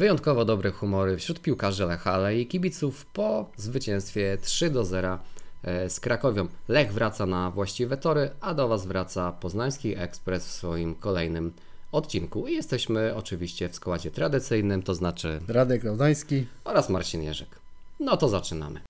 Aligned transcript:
wyjątkowo 0.00 0.44
dobre 0.44 0.70
humory 0.70 1.16
wśród 1.16 1.40
piłkarzy 1.40 1.86
Lecha, 1.86 2.12
ale 2.12 2.38
i 2.38 2.46
kibiców 2.46 3.06
po 3.06 3.50
zwycięstwie 3.56 4.38
3 4.42 4.70
do 4.70 4.84
0 4.84 5.18
e, 5.62 5.90
z 5.90 6.00
Krakowią. 6.00 6.48
Lech 6.68 6.92
wraca 6.92 7.26
na 7.26 7.50
właściwe 7.50 7.96
tory, 7.96 8.30
a 8.40 8.54
do 8.54 8.68
Was 8.68 8.86
wraca 8.86 9.32
Poznański 9.32 9.96
Ekspres 9.98 10.46
w 10.46 10.50
swoim 10.50 10.94
kolejnym 10.94 11.52
odcinku. 11.92 12.48
I 12.48 12.54
jesteśmy 12.54 13.14
oczywiście 13.16 13.68
w 13.68 13.74
składzie 13.74 14.10
tradycyjnym, 14.10 14.82
to 14.82 14.94
znaczy 14.94 15.40
Radek 15.48 15.84
Laudański. 15.84 16.46
oraz 16.64 16.88
Marcin 16.88 17.22
Jerzyk. 17.22 17.48
No 18.00 18.16
to 18.16 18.28
zaczynamy. 18.28 18.80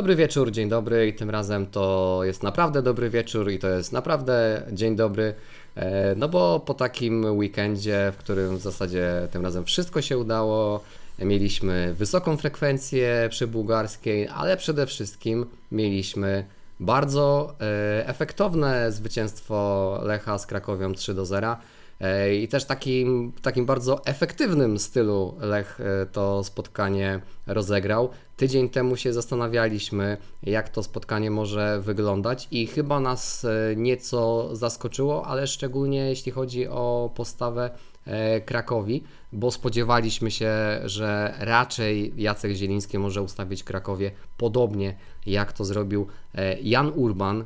Dobry 0.00 0.16
wieczór, 0.16 0.50
dzień 0.50 0.68
dobry 0.68 1.08
i 1.08 1.14
tym 1.14 1.30
razem 1.30 1.66
to 1.66 2.20
jest 2.24 2.42
naprawdę 2.42 2.82
dobry 2.82 3.10
wieczór 3.10 3.50
i 3.50 3.58
to 3.58 3.68
jest 3.68 3.92
naprawdę 3.92 4.62
dzień 4.72 4.96
dobry. 4.96 5.34
e, 5.76 6.14
No 6.14 6.28
bo 6.28 6.60
po 6.60 6.74
takim 6.74 7.24
weekendzie, 7.24 8.12
w 8.14 8.16
którym 8.16 8.56
w 8.56 8.60
zasadzie 8.60 9.28
tym 9.32 9.42
razem 9.42 9.64
wszystko 9.64 10.02
się 10.02 10.18
udało, 10.18 10.80
mieliśmy 11.18 11.94
wysoką 11.94 12.36
frekwencję 12.36 13.26
przy 13.30 13.46
bułgarskiej, 13.46 14.28
ale 14.28 14.56
przede 14.56 14.86
wszystkim 14.86 15.46
mieliśmy 15.72 16.44
bardzo 16.80 17.54
e, 17.60 18.08
efektowne 18.08 18.92
zwycięstwo 18.92 19.98
Lecha 20.02 20.38
z 20.38 20.46
Krakowią 20.46 20.92
3 20.92 21.14
do 21.14 21.26
0. 21.26 21.56
E, 22.00 22.34
I 22.34 22.48
też 22.48 22.64
takim, 22.64 23.32
takim 23.42 23.66
bardzo 23.66 24.04
efektywnym 24.04 24.78
stylu 24.78 25.34
Lech 25.40 25.78
to 26.12 26.44
spotkanie 26.44 27.20
rozegrał. 27.46 28.10
Tydzień 28.40 28.68
temu 28.68 28.96
się 28.96 29.12
zastanawialiśmy, 29.12 30.16
jak 30.42 30.68
to 30.68 30.82
spotkanie 30.82 31.30
może 31.30 31.80
wyglądać, 31.80 32.48
i 32.50 32.66
chyba 32.66 33.00
nas 33.00 33.44
e, 33.44 33.76
nieco 33.76 34.48
zaskoczyło, 34.56 35.26
ale 35.26 35.46
szczególnie 35.46 35.98
jeśli 35.98 36.32
chodzi 36.32 36.68
o 36.68 37.10
postawę 37.14 37.70
e, 38.04 38.40
Krakowi, 38.40 39.04
bo 39.32 39.50
spodziewaliśmy 39.50 40.30
się, 40.30 40.52
że 40.84 41.34
raczej 41.38 42.12
Jacek 42.16 42.52
Zieliński 42.52 42.98
może 42.98 43.22
ustawić 43.22 43.64
Krakowie 43.64 44.10
podobnie 44.36 44.94
jak 45.26 45.52
to 45.52 45.64
zrobił 45.64 46.06
e, 46.34 46.60
Jan 46.60 46.92
Urban, 46.94 47.44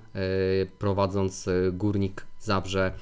prowadząc 0.78 1.48
Górnik 1.72 2.26
Zabrze 2.40 2.92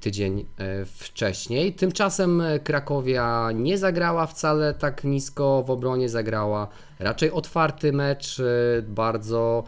tydzień 0.00 0.46
e, 0.58 0.84
wcześniej. 0.84 1.72
Tymczasem 1.72 2.40
e, 2.40 2.58
Krakowia 2.58 3.50
nie 3.54 3.78
zagrała 3.78 4.26
wcale 4.26 4.74
tak 4.74 5.04
nisko 5.04 5.62
w 5.62 5.70
obronie, 5.70 6.08
zagrała 6.08 6.68
raczej 6.98 7.30
otwarty 7.30 7.92
mecz, 7.92 8.40
e, 8.40 8.82
bardzo 8.82 9.64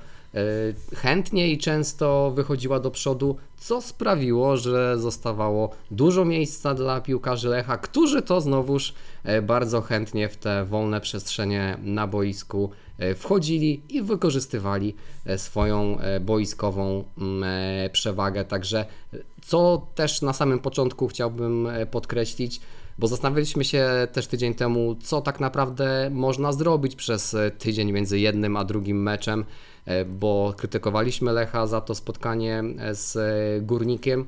chętnie 0.97 1.51
i 1.51 1.59
często 1.59 2.31
wychodziła 2.31 2.81
do 2.81 2.91
przodu, 2.91 3.37
co 3.57 3.83
sprawiło, 3.83 4.57
że 4.57 4.99
zostawało 4.99 5.71
dużo 5.91 6.25
miejsca 6.25 6.75
dla 6.75 7.01
piłkarzy 7.01 7.49
Lecha, 7.49 7.77
którzy 7.77 8.23
to 8.23 8.41
znowuż 8.41 8.95
bardzo 9.43 9.81
chętnie 9.81 10.29
w 10.29 10.37
te 10.37 10.65
wolne 10.65 11.01
przestrzenie 11.01 11.77
na 11.83 12.07
boisku 12.07 12.71
wchodzili 13.15 13.83
i 13.89 14.03
wykorzystywali 14.03 14.95
e, 15.27 15.39
swoją 15.39 15.99
e, 15.99 16.21
boiskową 16.21 17.05
mm, 17.19 17.45
e, 17.45 17.91
przewagę. 17.91 18.45
Także 18.45 18.87
e, 19.15 19.19
co 19.43 19.87
też 19.95 20.23
na 20.23 20.33
samym 20.33 20.59
początku 20.59 21.09
chciałbym 21.09 21.67
e, 21.67 21.87
podkreślić, 21.87 22.61
bo 22.99 23.07
zastanawialiśmy 23.07 23.65
się 23.65 24.09
też 24.13 24.27
tydzień 24.27 24.55
temu, 24.55 24.97
co 25.03 25.21
tak 25.21 25.41
naprawdę 25.41 26.11
można 26.13 26.53
zrobić 26.53 26.97
przez 26.97 27.35
e, 27.35 27.51
tydzień 27.51 27.93
między 27.93 28.19
jednym 28.19 28.57
a 28.57 28.65
drugim 28.65 29.03
meczem, 29.03 29.45
e, 29.85 30.05
bo 30.05 30.55
krytykowaliśmy 30.57 31.33
Lecha 31.33 31.67
za 31.67 31.81
to 31.81 31.95
spotkanie 31.95 32.65
e, 32.79 32.95
z 32.95 33.17
e, 33.17 33.61
Górnikiem. 33.61 34.27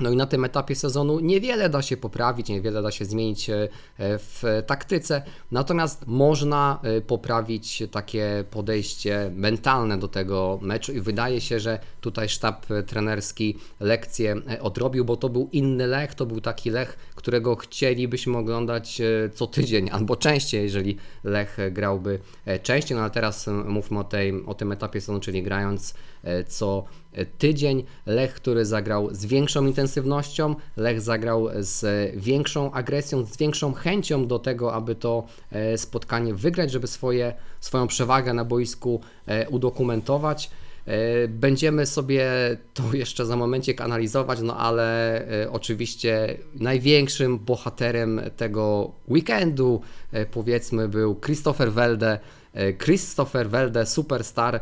No 0.00 0.10
i 0.10 0.16
na 0.16 0.26
tym 0.26 0.44
etapie 0.44 0.74
sezonu 0.74 1.20
niewiele 1.20 1.68
da 1.68 1.82
się 1.82 1.96
poprawić, 1.96 2.48
niewiele 2.48 2.82
da 2.82 2.90
się 2.90 3.04
zmienić 3.04 3.50
e, 3.50 3.68
w 3.98 4.62
taktyce, 4.66 5.22
natomiast 5.50 6.06
można 6.06 6.80
e, 6.82 7.00
poprawić 7.00 7.82
takie 7.90 8.44
podejście 8.50 9.30
mentalne 9.34 9.98
do 9.98 10.08
tego 10.08 10.58
meczu 10.62 10.92
i 10.92 11.00
wydaje 11.00 11.40
się, 11.40 11.60
że 11.60 11.78
tutaj 12.00 12.28
sztab 12.28 12.70
e, 12.70 12.82
trenerski 12.82 13.58
lekcję 13.80 14.36
e, 14.50 14.62
odrobił, 14.62 15.04
bo 15.04 15.16
to 15.16 15.28
był 15.28 15.48
inny 15.52 15.86
Lech, 15.86 16.14
to 16.14 16.26
był 16.26 16.40
taki 16.40 16.70
Lech, 16.70 16.96
którego 17.14 17.56
chcielibyśmy 17.56 18.38
oglądać 18.38 19.00
e, 19.00 19.30
co 19.34 19.46
tydzień 19.46 19.90
albo 19.92 20.16
częściej, 20.16 20.62
jeżeli 20.62 20.96
Lech 21.24 21.58
e, 21.58 21.70
grałby 21.70 22.18
e, 22.44 22.58
częściej, 22.58 22.96
no 22.96 23.02
ale 23.02 23.10
teraz 23.10 23.48
e, 23.48 23.52
mówmy 23.52 23.98
o, 23.98 24.04
tej, 24.04 24.44
o 24.46 24.54
tym 24.54 24.72
etapie 24.72 25.00
sezonu, 25.00 25.20
czyli 25.20 25.42
grając 25.42 25.90
e, 25.90 25.94
co 26.48 26.84
tydzień. 27.38 27.84
Lech, 28.06 28.34
który 28.34 28.64
zagrał 28.64 29.14
z 29.14 29.26
większą 29.26 29.66
intensywnością, 29.66 30.54
Lech 30.76 31.00
zagrał 31.00 31.48
z 31.58 32.12
większą 32.16 32.72
agresją, 32.72 33.24
z 33.24 33.36
większą 33.36 33.72
chęcią 33.72 34.26
do 34.26 34.38
tego, 34.38 34.74
aby 34.74 34.94
to 34.94 35.26
e, 35.50 35.78
spotkanie 35.78 36.34
wygrać, 36.34 36.70
żeby 36.70 36.86
swoje, 36.86 37.34
swoją 37.60 37.86
przewagę 37.86 38.32
na 38.32 38.44
boisku 38.44 39.00
e, 39.26 39.48
udokumentować. 39.48 40.50
E, 40.86 41.28
Będziemy 41.28 41.86
sobie 41.86 42.26
to 42.74 42.82
jeszcze 43.02 43.26
za 43.26 43.36
momencik 43.36 43.80
analizować, 43.80 44.40
no 44.40 44.56
ale 44.56 45.18
e, 45.42 45.50
oczywiście 45.50 46.38
największym 46.54 47.38
bohaterem 47.38 48.20
tego 48.36 48.92
weekendu, 49.08 49.80
e, 50.12 50.26
powiedzmy, 50.26 50.88
był 50.88 51.20
Christopher 51.20 51.72
Welde. 51.72 52.18
E, 52.54 52.72
Christopher 52.72 53.50
Welde, 53.50 53.86
superstar, 53.86 54.54
e, 54.54 54.60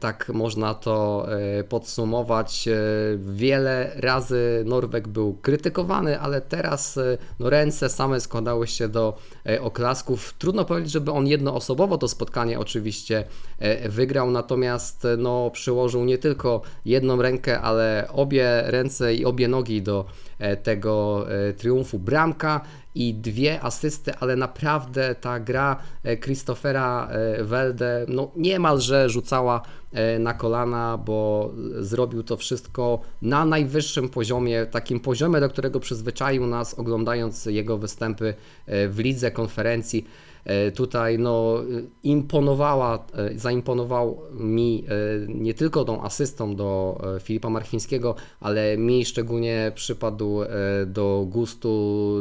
tak 0.00 0.28
można 0.28 0.74
to 0.74 1.26
e, 1.58 1.64
podsumować. 1.64 2.68
E, 2.68 2.72
Wiele 3.18 3.92
razy 3.96 4.62
Norweg 4.66 5.08
był 5.08 5.34
krytykowany, 5.42 6.20
ale 6.20 6.40
teraz 6.40 6.98
e, 6.98 7.18
no, 7.38 7.50
ręce 7.50 7.88
same 7.88 8.20
składały 8.20 8.66
się 8.66 8.88
do 8.88 9.18
e, 9.46 9.60
oklasków. 9.62 10.34
Trudno 10.38 10.64
powiedzieć, 10.64 10.92
żeby 10.92 11.10
on 11.10 11.26
jednoosobowo 11.26 11.98
to 11.98 12.08
spotkanie 12.08 12.58
oczywiście 12.58 13.24
e, 13.58 13.88
wygrał, 13.88 14.30
natomiast 14.30 15.04
e, 15.04 15.16
no, 15.16 15.50
przyłożył 15.50 16.04
nie 16.04 16.18
tylko 16.18 16.62
jedną 16.84 17.22
rękę, 17.22 17.60
ale 17.60 18.08
obie 18.12 18.62
ręce 18.66 19.14
i 19.14 19.24
obie 19.24 19.48
nogi 19.48 19.82
do 19.82 20.04
e, 20.38 20.56
tego 20.56 21.26
e, 21.30 21.52
triumfu. 21.52 21.98
Bramka 21.98 22.60
i 22.94 23.14
dwie 23.14 23.60
asysty, 23.60 24.14
ale 24.20 24.36
naprawdę 24.36 25.14
ta 25.14 25.40
gra 25.40 25.76
e, 26.04 26.16
Christophera 26.16 27.08
e, 27.10 27.44
Welde 27.44 28.06
no, 28.08 28.30
niemalże 28.36 29.08
rzucała 29.08 29.51
e, 29.92 30.18
na 30.18 30.34
kolana, 30.34 30.98
bo 30.98 31.50
zrobił 31.78 32.22
to 32.22 32.36
wszystko 32.36 33.00
na 33.22 33.44
najwyższym 33.44 34.08
poziomie, 34.08 34.66
takim 34.66 35.00
poziomie, 35.00 35.40
do 35.40 35.48
którego 35.48 35.80
przyzwyczaił 35.80 36.46
nas 36.46 36.74
oglądając 36.74 37.46
jego 37.46 37.78
występy 37.78 38.34
e, 38.66 38.88
w 38.88 38.98
lidze 38.98 39.30
konferencji. 39.30 40.06
E, 40.44 40.70
Tutaj 40.70 41.18
no, 41.18 41.56
imponowała, 42.02 43.06
zaimponował 43.36 44.20
mi 44.34 44.84
nie 45.28 45.54
tylko 45.54 45.84
tą 45.84 46.02
asystą 46.02 46.56
do 46.56 47.00
Filipa 47.20 47.50
Marchińskiego, 47.50 48.14
ale 48.40 48.76
mi 48.76 49.04
szczególnie 49.04 49.72
przypadł 49.74 50.40
do 50.86 51.26
gustu 51.28 52.14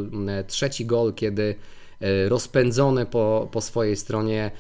trzeci 0.48 0.86
gol, 0.86 1.14
kiedy 1.14 1.56
rozpędzony 2.28 3.06
po, 3.06 3.50
po 3.52 3.62
swojej 3.62 3.96
stronie 3.96 4.52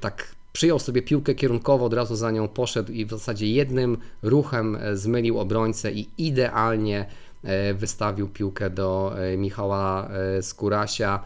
tak 0.00 0.34
przyjął 0.54 0.78
sobie 0.78 1.02
piłkę 1.02 1.34
kierunkowo, 1.34 1.84
od 1.84 1.94
razu 1.94 2.16
za 2.16 2.30
nią 2.30 2.48
poszedł 2.48 2.92
i 2.92 3.06
w 3.06 3.10
zasadzie 3.10 3.52
jednym 3.52 3.96
ruchem 4.22 4.76
e, 4.76 4.96
zmylił 4.96 5.38
obrońcę 5.38 5.92
i 5.92 6.08
idealnie 6.18 7.06
e, 7.44 7.74
wystawił 7.74 8.28
piłkę 8.28 8.70
do 8.70 9.14
e, 9.18 9.36
Michała 9.36 10.08
Skurasia. 10.40 11.24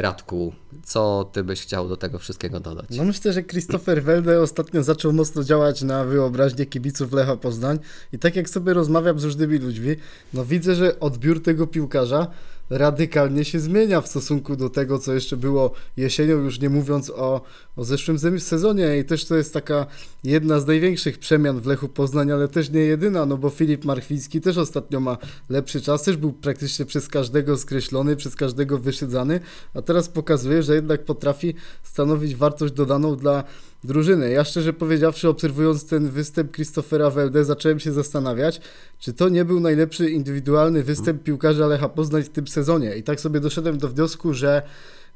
Radku, 0.00 0.52
co 0.84 1.30
ty 1.32 1.44
byś 1.44 1.62
chciał 1.62 1.88
do 1.88 1.96
tego 1.96 2.18
wszystkiego 2.18 2.60
dodać? 2.60 2.86
No 2.90 3.04
myślę, 3.04 3.32
że 3.32 3.42
Christopher 3.42 4.02
Welde 4.02 4.40
ostatnio 4.42 4.82
zaczął 4.82 5.12
mocno 5.12 5.44
działać 5.44 5.82
na 5.82 6.04
wyobraźnię 6.04 6.66
kibiców 6.66 7.12
Lecha 7.12 7.36
Poznań 7.36 7.78
i 8.12 8.18
tak 8.18 8.36
jak 8.36 8.48
sobie 8.48 8.74
rozmawiam 8.74 9.20
z 9.20 9.24
różnymi 9.24 9.58
ludźmi, 9.58 9.96
no 10.34 10.44
widzę, 10.44 10.74
że 10.74 11.00
odbiór 11.00 11.42
tego 11.42 11.66
piłkarza 11.66 12.26
radykalnie 12.70 13.44
się 13.44 13.60
zmienia 13.60 14.00
w 14.00 14.08
stosunku 14.08 14.56
do 14.56 14.70
tego, 14.70 14.98
co 14.98 15.14
jeszcze 15.14 15.36
było 15.36 15.70
jesienią, 15.96 16.36
już 16.36 16.60
nie 16.60 16.70
mówiąc 16.70 17.10
o, 17.10 17.40
o 17.76 17.84
zeszłym 17.84 18.40
sezonie. 18.40 18.98
I 18.98 19.04
też 19.04 19.24
to 19.24 19.36
jest 19.36 19.54
taka 19.54 19.86
jedna 20.24 20.60
z 20.60 20.66
największych 20.66 21.18
przemian 21.18 21.60
w 21.60 21.66
Lechu 21.66 21.88
Poznań, 21.88 22.32
ale 22.32 22.48
też 22.48 22.70
nie 22.70 22.80
jedyna, 22.80 23.26
no 23.26 23.36
bo 23.36 23.50
Filip 23.50 23.84
Marchwiński 23.84 24.40
też 24.40 24.58
ostatnio 24.58 25.00
ma 25.00 25.18
lepszy 25.48 25.80
czas, 25.80 26.02
też 26.02 26.16
był 26.16 26.32
praktycznie 26.32 26.84
przez 26.84 27.08
każdego 27.08 27.56
skreślony, 27.56 28.16
przez 28.16 28.36
każdego 28.36 28.78
wyszydzany, 28.78 29.40
a 29.74 29.82
teraz 29.82 30.08
pokazuje, 30.08 30.62
że 30.62 30.74
jednak 30.74 31.04
potrafi 31.04 31.54
stanowić 31.82 32.36
wartość 32.36 32.74
dodaną 32.74 33.16
dla 33.16 33.44
drużyny. 33.86 34.30
Ja 34.30 34.44
szczerze 34.44 34.72
powiedziawszy, 34.72 35.28
obserwując 35.28 35.86
ten 35.86 36.08
występ 36.08 36.52
Christophera 36.54 37.10
Welde, 37.10 37.44
zacząłem 37.44 37.80
się 37.80 37.92
zastanawiać, 37.92 38.60
czy 38.98 39.12
to 39.12 39.28
nie 39.28 39.44
był 39.44 39.60
najlepszy 39.60 40.10
indywidualny 40.10 40.82
występ 40.82 41.22
piłkarza 41.22 41.66
Lecha 41.66 41.88
Poznań 41.88 42.22
w 42.22 42.28
tym 42.28 42.46
sezonie. 42.48 42.96
I 42.96 43.02
tak 43.02 43.20
sobie 43.20 43.40
doszedłem 43.40 43.78
do 43.78 43.88
wniosku, 43.88 44.34
że 44.34 44.62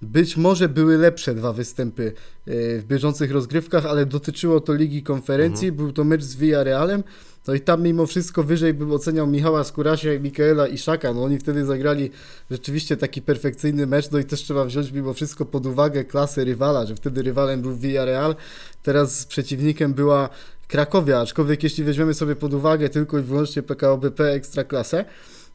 być 0.02 0.37
może 0.37 0.69
były 0.69 0.99
lepsze 0.99 1.34
dwa 1.34 1.52
występy 1.52 2.12
e, 2.46 2.78
w 2.78 2.84
bieżących 2.84 3.32
rozgrywkach, 3.32 3.87
ale 3.87 4.06
dotyczyło 4.06 4.61
to 4.61 4.75
Ligi 4.75 5.02
Konferencji, 5.02 5.73
był 5.73 5.93
to 5.93 6.05
mecz 6.05 6.23
z 6.23 6.37
Villarrealem, 6.37 7.02
no 7.46 7.54
i 7.54 7.60
tam 7.60 7.82
mimo 7.82 8.06
wszystko 8.06 8.42
wyżej 8.42 8.75
bym 8.75 8.92
oceniał 8.92 9.26
Michała 9.26 9.64
Skurasia 9.64 10.14
i 10.14 10.20
Mikaela 10.20 10.69
Iszaka, 10.69 11.14
no 11.14 11.25
oni 11.25 11.38
wtedy 11.38 11.64
zagrali 11.64 12.10
rzeczywiście 12.50 12.96
taki 12.96 13.22
perfekcyjny 13.22 13.87
mecz, 13.87 14.10
no 14.10 14.19
i 14.19 14.25
też 14.25 14.42
trzeba 14.42 14.64
wziąć 14.64 14.92
mimo 14.92 15.14
wszystko 15.14 15.44
pod 15.44 15.66
uwagę 15.66 16.04
klasę 16.04 16.44
rywala, 16.44 16.87
że 16.87 16.96
wtedy 16.96 17.22
rywalem 17.22 17.62
był 17.62 17.76
Villarreal, 17.76 18.37
teraz 18.82 19.26
przeciwnikiem 19.26 19.94
była 19.94 20.28
Krakowia, 20.69 21.20
aczkolwiek 21.20 21.62
jeśli 21.62 21.84
weźmiemy 21.84 22.14
sobie 22.14 22.37
pod 22.37 22.54
uwagę 22.54 22.88
tylko 22.88 23.19
i 23.19 23.22
wyłącznie 23.22 23.62
PKO 23.62 23.98
BP 23.98 24.25
Ekstraklasę, 24.25 25.04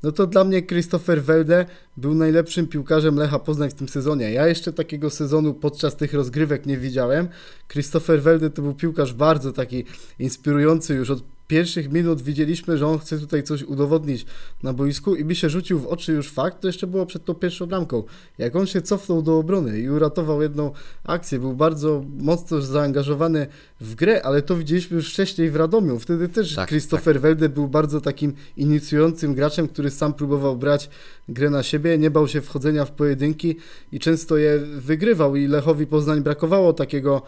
no 0.03 0.11
to 0.11 0.27
dla 0.27 0.43
mnie 0.43 0.63
Christopher 0.63 1.23
Welde 1.23 1.65
był 1.97 2.13
najlepszym 2.13 2.67
piłkarzem 2.67 3.15
Lecha 3.15 3.39
Poznań 3.39 3.69
w 3.69 3.73
tym 3.73 3.89
sezonie. 3.89 4.31
Ja 4.31 4.47
jeszcze 4.47 4.73
takiego 4.73 5.09
sezonu 5.09 5.53
podczas 5.53 5.95
tych 5.95 6.13
rozgrywek 6.13 6.65
nie 6.65 6.77
widziałem. 6.77 7.27
Christopher 7.67 8.21
Welde 8.21 8.49
to 8.49 8.61
był 8.61 8.73
piłkarz 8.73 9.13
bardzo 9.13 9.51
taki 9.51 9.83
inspirujący 10.19 10.95
już 10.95 11.09
od 11.09 11.34
pierwszych 11.47 11.91
minut 11.91 12.21
widzieliśmy, 12.21 12.77
że 12.77 12.87
on 12.87 12.99
chce 12.99 13.19
tutaj 13.19 13.43
coś 13.43 13.63
udowodnić 13.63 14.25
na 14.63 14.73
boisku 14.73 15.15
i 15.15 15.25
mi 15.25 15.35
się 15.35 15.49
rzucił 15.49 15.79
w 15.79 15.87
oczy 15.87 16.13
już 16.13 16.31
fakt, 16.31 16.61
to 16.61 16.67
jeszcze 16.67 16.87
było 16.87 17.05
przed 17.05 17.25
tą 17.25 17.33
pierwszą 17.33 17.65
bramką. 17.65 18.03
Jak 18.37 18.55
on 18.55 18.67
się 18.67 18.81
cofnął 18.81 19.21
do 19.21 19.37
obrony 19.37 19.79
i 19.79 19.89
uratował 19.89 20.41
jedną 20.41 20.71
akcję, 21.03 21.39
był 21.39 21.53
bardzo 21.53 22.05
mocno 22.17 22.61
zaangażowany 22.61 23.47
w 23.81 23.95
grę, 23.95 24.21
ale 24.25 24.41
to 24.41 24.57
widzieliśmy 24.57 24.97
już 24.97 25.13
wcześniej 25.13 25.51
w 25.51 25.55
Radomiu. 25.55 25.99
Wtedy 25.99 26.29
też 26.29 26.55
Tak, 26.55 26.69
Christopher 26.69 27.21
Welde 27.21 27.49
był 27.49 27.67
bardzo 27.67 28.01
takim 28.01 28.33
inicjującym 28.57 29.35
graczem, 29.35 29.67
który 29.67 29.91
sam 29.91 30.13
próbował 30.13 30.55
brać 30.57 30.89
grę 31.29 31.49
na 31.49 31.63
siebie, 31.63 31.97
nie 31.97 32.11
bał 32.11 32.27
się 32.27 32.41
wchodzenia 32.41 32.85
w 32.85 32.91
pojedynki 32.91 33.55
i 33.91 33.99
często 33.99 34.37
je 34.37 34.59
wygrywał 34.59 35.35
i 35.35 35.47
Lechowi 35.47 35.87
Poznań 35.87 36.21
brakowało 36.21 36.73
takiego 36.73 37.21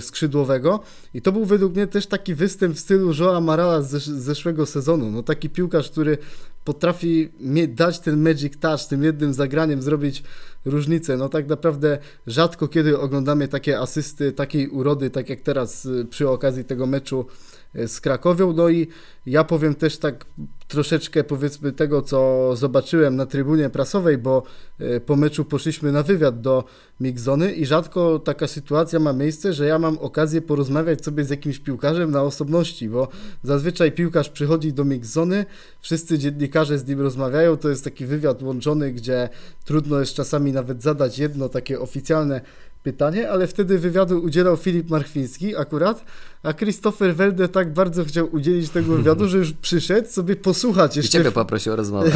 skrzydłowego. 0.00 0.80
I 1.14 1.22
to 1.22 1.32
był 1.32 1.44
według 1.44 1.74
mnie 1.74 1.86
też 1.86 2.06
taki 2.06 2.34
występ 2.34 2.76
w 2.76 2.80
stylu 2.80 3.14
Joa 3.14 3.40
Marala 3.40 3.82
z 3.82 3.92
zesz- 3.92 4.12
z 4.12 4.22
zeszłego 4.22 4.66
sezonu, 4.66 5.10
no 5.10 5.22
taki 5.22 5.50
piłkarz, 5.50 5.90
który 5.90 6.18
potrafi 6.64 7.30
dać 7.68 8.00
ten 8.00 8.22
magic 8.22 8.58
touch, 8.60 8.84
tym 8.88 9.04
jednym 9.04 9.34
zagraniem 9.34 9.82
zrobić 9.82 10.22
różnicę, 10.64 11.16
no 11.16 11.28
tak 11.28 11.48
naprawdę 11.48 11.98
rzadko 12.26 12.68
kiedy 12.68 12.98
oglądamy 12.98 13.48
takie 13.48 13.78
asysty 13.80 14.32
takiej 14.32 14.68
urody, 14.68 15.10
tak 15.10 15.28
jak 15.28 15.40
teraz 15.40 15.84
y, 15.84 16.06
przy 16.10 16.28
okazji 16.28 16.64
tego 16.64 16.86
meczu 16.86 17.26
z 17.74 18.00
Krakowią, 18.00 18.52
no 18.52 18.68
i 18.68 18.88
ja 19.26 19.44
powiem 19.44 19.74
też 19.74 19.98
tak 19.98 20.26
troszeczkę 20.68 21.24
powiedzmy 21.24 21.72
tego, 21.72 22.02
co 22.02 22.50
zobaczyłem 22.56 23.16
na 23.16 23.26
trybunie 23.26 23.70
prasowej, 23.70 24.18
bo 24.18 24.42
y, 24.80 25.00
po 25.00 25.16
meczu 25.16 25.44
poszliśmy 25.44 25.92
na 25.92 26.02
wywiad 26.02 26.40
do 26.40 26.64
Mixzony 27.00 27.52
i 27.52 27.66
rzadko 27.66 28.18
taka 28.18 28.46
sytuacja 28.46 28.98
ma 28.98 29.12
miejsce, 29.12 29.52
że 29.52 29.66
ja 29.66 29.78
mam 29.78 29.98
okazję 29.98 30.42
porozmawiać 30.42 31.04
sobie 31.04 31.24
z 31.24 31.30
jakimś 31.30 31.58
piłkarzem 31.58 32.10
na 32.10 32.22
osobności, 32.22 32.88
bo 32.88 33.08
zazwyczaj 33.42 33.92
piłkarz 33.92 34.28
przychodzi 34.28 34.72
do 34.72 34.84
Mixzony, 34.84 35.44
wszyscy 35.80 36.18
dziennikarze 36.18 36.78
z 36.78 36.86
nim 36.86 37.00
rozmawiają, 37.00 37.56
to 37.56 37.68
jest 37.68 37.84
taki 37.84 38.06
wywiad 38.06 38.42
łączony, 38.42 38.92
gdzie 38.92 39.28
trudno 39.64 40.00
jest 40.00 40.14
czasami 40.14 40.52
nawet 40.52 40.82
zadać 40.82 41.18
jedno 41.18 41.48
takie 41.48 41.80
oficjalne 41.80 42.40
pytanie, 42.82 43.30
ale 43.30 43.46
wtedy 43.46 43.78
wywiadu 43.78 44.18
udzielał 44.18 44.56
Filip 44.56 44.90
Marchwiński 44.90 45.56
akurat, 45.56 46.04
a 46.42 46.52
Christopher 46.52 47.14
Welde 47.14 47.48
tak 47.48 47.72
bardzo 47.72 48.04
chciał 48.04 48.28
udzielić 48.32 48.70
tego 48.70 48.92
wywiadu, 48.96 49.28
że 49.28 49.38
już 49.38 49.52
przyszedł 49.52 50.08
sobie 50.08 50.36
posłuchać 50.36 50.96
I 50.96 50.98
jeszcze 50.98 51.18
ciebie 51.18 51.32
poprosił 51.32 51.72
o 51.72 51.76
rozmowę. 51.76 52.12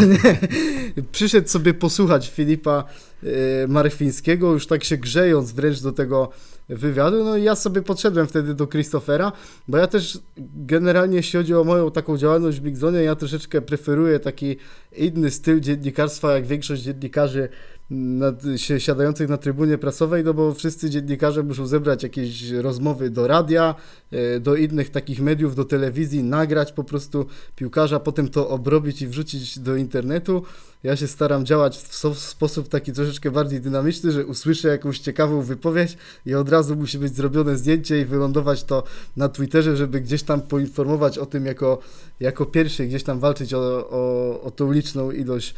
przyszedł 1.13 1.49
sobie 1.49 1.75
posłuchać 1.75 2.31
Filipa 2.31 2.85
e, 3.23 3.27
Marchwińskiego, 3.69 4.53
już 4.53 4.67
tak 4.67 4.85
się 4.85 4.97
grzejąc 4.97 5.53
wręcz 5.53 5.81
do 5.81 5.93
tego 5.93 6.31
wywiadu. 6.69 7.25
No 7.25 7.37
i 7.37 7.43
ja 7.43 7.55
sobie 7.55 7.83
podszedłem 7.83 8.27
wtedy 8.27 8.55
do 8.55 8.67
Christophera, 8.67 9.33
bo 9.69 9.79
ja 9.79 9.87
też 9.87 10.19
generalnie, 10.57 11.17
jeśli 11.17 11.37
chodzi 11.37 11.55
o 11.55 11.65
moją 11.65 11.91
taką 11.91 12.17
działalność 12.17 12.61
w 12.61 12.63
Big 12.63 12.77
Zone, 12.77 13.03
ja 13.03 13.15
troszeczkę 13.15 13.63
preferuję 13.63 14.21
taki 14.21 14.57
inny 14.97 15.31
styl 15.31 15.61
dziennikarstwa, 15.61 16.35
jak 16.35 16.47
większość 16.47 16.83
dziennikarzy 16.83 17.49
na, 17.91 18.33
się, 18.57 18.81
siadających 18.81 19.29
na 19.29 19.37
trybunie 19.37 19.79
prasowej, 19.79 20.25
no 20.25 20.35
bo 20.35 20.55
wszyscy 20.55 20.91
dziennikarze 20.91 21.43
muszą 21.43 21.67
zebrać 21.67 22.03
jakieś 22.03 22.51
rozmowy 22.51 23.11
do 23.11 23.27
radia, 23.27 23.75
e, 24.13 24.41
do 24.41 24.57
innych 24.57 24.91
takich 24.91 25.21
mediów, 25.21 25.55
do 25.55 25.65
telewizji, 25.65 26.25
nagrać 26.25 26.73
po 26.73 26.85
prostu 26.85 27.27
piłkarza, 27.57 28.01
potem 28.01 28.29
to 28.29 28.49
obrobić 28.49 29.03
i 29.03 29.09
wrzucić 29.09 29.59
do 29.59 29.77
internetu. 29.77 30.43
Ja 30.83 30.97
się 30.97 31.07
staram 31.07 31.47
działać 31.47 31.79
w, 31.79 32.19
sposób 32.19 32.69
taki 32.69 32.93
troszeczkę 32.93 33.31
bardziej 33.31 33.61
dynamiczny, 33.61 34.13
że 34.13 34.27
usłyszę 34.27 34.69
jakąś 34.69 34.99
ciekawą 34.99 35.43
wypowiedź 35.43 35.97
i 36.27 36.35
od 36.35 36.49
razu 36.49 36.77
musi 36.77 36.99
być 36.99 37.17
zrobione 37.17 37.57
zdjęcie 37.57 38.01
i 38.01 38.05
wylądować 38.05 38.65
to 38.65 38.83
na 39.17 39.29
Twitterze, 39.29 39.77
żeby 39.77 40.01
gdzieś 40.01 40.23
tam 40.23 40.41
poinformować 40.41 41.19
o 41.19 41.27
tym 41.27 41.47
jako, 41.47 41.79
jako 42.21 42.47
pierwszy, 42.47 42.87
gdzieś 42.87 43.03
tam 43.03 43.21
walczyć 43.21 43.55
o, 43.55 43.89
o, 43.91 44.43
o 44.43 44.51
tą 44.51 44.73
liczną 44.73 45.11
ilość 45.11 45.55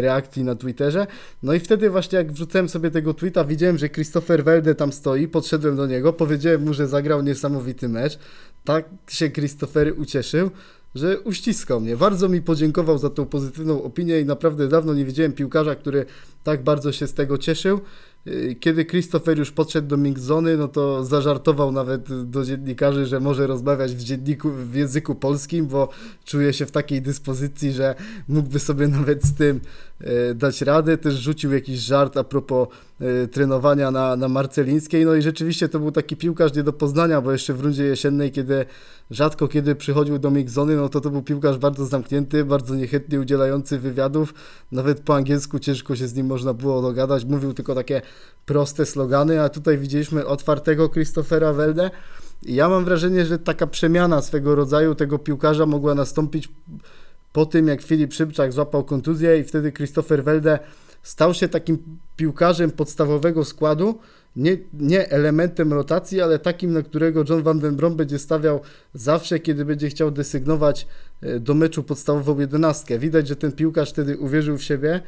reakcji 0.00 0.44
na 0.44 0.54
Twitterze. 0.54 1.06
No 1.42 1.54
i 1.54 1.60
wtedy 1.60 1.90
właśnie 1.90 2.18
jak 2.18 2.32
wrzucałem 2.32 2.68
sobie 2.68 2.90
tego 2.90 3.14
tweeta, 3.14 3.44
widziałem, 3.44 3.78
że 3.78 3.88
Christopher 3.88 4.44
Welde 4.44 4.74
tam 4.74 4.92
stoi, 4.92 5.28
podszedłem 5.28 5.76
do 5.76 5.86
niego, 5.86 6.12
powiedziałem 6.12 6.62
mu, 6.62 6.74
że 6.74 6.88
zagrał 6.88 7.22
niesamowity 7.22 7.88
mecz. 7.88 8.18
Tak 8.64 8.84
się 9.08 9.30
Christopher 9.30 9.94
ucieszył, 9.96 10.50
że 10.94 11.20
uściskał 11.20 11.80
mnie. 11.80 11.96
Bardzo 11.96 12.28
mi 12.28 12.42
podziękował 12.42 12.98
za 12.98 13.10
tą 13.10 13.26
pozytywną 13.26 13.82
opinię 13.82 14.20
i 14.20 14.24
naprawdę 14.24 14.68
dawno 14.68 14.94
nie 14.94 15.04
widziałem 15.04 15.32
piłkarza, 15.32 15.74
który 15.74 16.06
tak 16.44 16.62
bardzo 16.62 16.92
się 16.92 17.06
z 17.06 17.14
tego 17.14 17.38
cieszył. 17.38 17.80
Yy, 18.26 18.54
Kiedy 18.54 18.84
Christopher 18.84 19.38
już 19.38 19.52
podszedł 19.52 19.88
do 19.88 19.96
Mixzony, 19.96 20.56
no 20.56 20.68
to 20.68 21.04
zażartował 21.04 21.72
nawet 21.72 22.30
do 22.30 22.44
dziennikarzy, 22.44 23.06
że 23.06 23.20
może 23.20 23.46
rozmawiać 23.46 23.94
w 23.94 24.02
dzienniku 24.02 24.50
w 24.50 24.74
języku 24.74 25.14
polskim, 25.14 25.66
bo 25.66 25.88
czuje 26.24 26.52
się 26.52 26.66
w 26.66 26.70
takiej 26.70 27.02
dyspozycji, 27.02 27.72
że 27.72 27.94
mógłby 28.28 28.58
sobie 28.58 28.88
nawet 28.88 29.24
z 29.24 29.34
tym 29.34 29.60
dać 30.34 30.62
radę. 30.62 30.98
Też 30.98 31.14
rzucił 31.14 31.52
jakiś 31.52 31.80
żart 31.80 32.16
a 32.16 32.24
propos 32.24 32.68
e, 33.00 33.26
trenowania 33.26 33.90
na, 33.90 34.16
na 34.16 34.28
Marcelińskiej. 34.28 35.04
No 35.04 35.14
i 35.14 35.22
rzeczywiście 35.22 35.68
to 35.68 35.78
był 35.78 35.92
taki 35.92 36.16
piłkarz 36.16 36.54
nie 36.54 36.62
do 36.62 36.72
poznania, 36.72 37.20
bo 37.20 37.32
jeszcze 37.32 37.54
w 37.54 37.60
rundzie 37.60 37.84
jesiennej, 37.84 38.32
kiedy 38.32 38.66
rzadko 39.10 39.48
kiedy 39.48 39.74
przychodził 39.74 40.18
do 40.18 40.30
Mixzony, 40.30 40.76
no 40.76 40.88
to 40.88 41.00
to 41.00 41.10
był 41.10 41.22
piłkarz 41.22 41.58
bardzo 41.58 41.86
zamknięty, 41.86 42.44
bardzo 42.44 42.74
niechętnie 42.74 43.20
udzielający 43.20 43.78
wywiadów. 43.78 44.34
Nawet 44.72 45.00
po 45.00 45.14
angielsku 45.14 45.58
ciężko 45.58 45.96
się 45.96 46.08
z 46.08 46.14
nim 46.14 46.26
można 46.26 46.54
było 46.54 46.82
dogadać. 46.82 47.24
Mówił 47.24 47.52
tylko 47.52 47.74
takie 47.74 48.02
proste 48.46 48.86
slogany, 48.86 49.42
a 49.42 49.48
tutaj 49.48 49.78
widzieliśmy 49.78 50.26
otwartego 50.26 50.88
Christophera 50.88 51.52
Welde. 51.52 51.90
Ja 52.42 52.68
mam 52.68 52.84
wrażenie, 52.84 53.26
że 53.26 53.38
taka 53.38 53.66
przemiana 53.66 54.22
swego 54.22 54.54
rodzaju 54.54 54.94
tego 54.94 55.18
piłkarza 55.18 55.66
mogła 55.66 55.94
nastąpić 55.94 56.48
po 57.32 57.46
tym, 57.46 57.68
jak 57.68 57.82
Filip 57.82 58.14
Szybczak 58.14 58.52
złapał 58.52 58.84
kontuzję 58.84 59.38
i 59.38 59.44
wtedy 59.44 59.72
Christopher 59.72 60.24
Welde 60.24 60.58
stał 61.02 61.34
się 61.34 61.48
takim 61.48 61.78
piłkarzem 62.16 62.70
podstawowego 62.70 63.44
składu, 63.44 63.98
nie, 64.36 64.58
nie 64.72 65.10
elementem 65.10 65.72
rotacji, 65.72 66.20
ale 66.20 66.38
takim, 66.38 66.72
na 66.72 66.82
którego 66.82 67.24
John 67.28 67.42
Van 67.42 67.58
Den 67.58 67.76
Brom 67.76 67.96
będzie 67.96 68.18
stawiał 68.18 68.60
zawsze, 68.94 69.40
kiedy 69.40 69.64
będzie 69.64 69.88
chciał 69.88 70.10
desygnować 70.10 70.86
e, 71.20 71.40
do 71.40 71.54
meczu 71.54 71.82
podstawową 71.82 72.40
jedenastkę. 72.40 72.98
Widać, 72.98 73.28
że 73.28 73.36
ten 73.36 73.52
piłkarz 73.52 73.90
wtedy 73.90 74.18
uwierzył 74.18 74.58
w 74.58 74.62
siebie, 74.62 75.00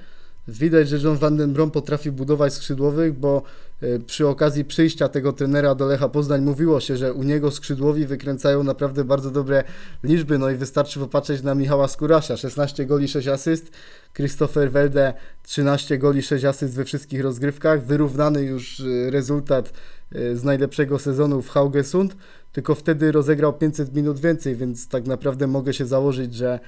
Widać, 0.48 0.88
że 0.88 0.98
John 0.98 1.16
Van 1.16 1.36
Den 1.36 1.52
Brom 1.52 1.70
potrafi 1.70 2.10
budować 2.12 2.54
skrzydłowych, 2.54 3.18
bo 3.18 3.42
e, 3.80 3.98
przy 3.98 4.28
okazji 4.28 4.64
przyjścia 4.64 5.08
tego 5.08 5.32
trenera 5.32 5.74
do 5.74 5.86
Lecha 5.86 6.08
Poznań 6.08 6.42
mówiło 6.42 6.80
się, 6.80 6.96
że 6.96 7.12
u 7.12 7.22
niego 7.22 7.50
skrzydłowi 7.50 8.06
wykręcają 8.06 8.62
naprawdę 8.62 9.04
bardzo 9.04 9.30
dobre 9.30 9.64
liczby, 10.02 10.38
no 10.38 10.50
i 10.50 10.56
wystarczy 10.56 11.00
popatrzeć 11.00 11.42
na 11.42 11.54
Michała 11.54 11.88
Skurasia, 11.88 12.36
16 12.36 12.86
goli, 12.86 13.08
6 13.08 13.28
asyst, 13.28 13.70
Christopher 14.14 14.70
Welde 14.70 15.14
13 15.42 15.98
goli, 15.98 16.22
6 16.22 16.44
asyst 16.44 16.74
we 16.74 16.84
wszystkich 16.84 17.20
rozgrywkach, 17.20 17.84
wyrównany 17.84 18.42
już 18.42 18.80
e, 18.80 19.10
rezultat 19.10 19.72
e, 20.12 20.36
z 20.36 20.44
najlepszego 20.44 20.98
sezonu 20.98 21.42
w 21.42 21.48
Haugesund, 21.48 22.16
tylko 22.52 22.74
wtedy 22.74 23.12
rozegrał 23.12 23.52
500 23.52 23.94
minut 23.94 24.20
więcej, 24.20 24.56
więc 24.56 24.88
tak 24.88 25.06
naprawdę 25.06 25.46
mogę 25.46 25.72
się 25.72 25.86
założyć, 25.86 26.34
że 26.34 26.60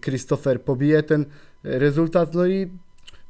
Christopher 0.00 0.62
pobije 0.62 1.02
ten 1.02 1.24
rezultat, 1.62 2.34
no 2.34 2.46
i 2.46 2.70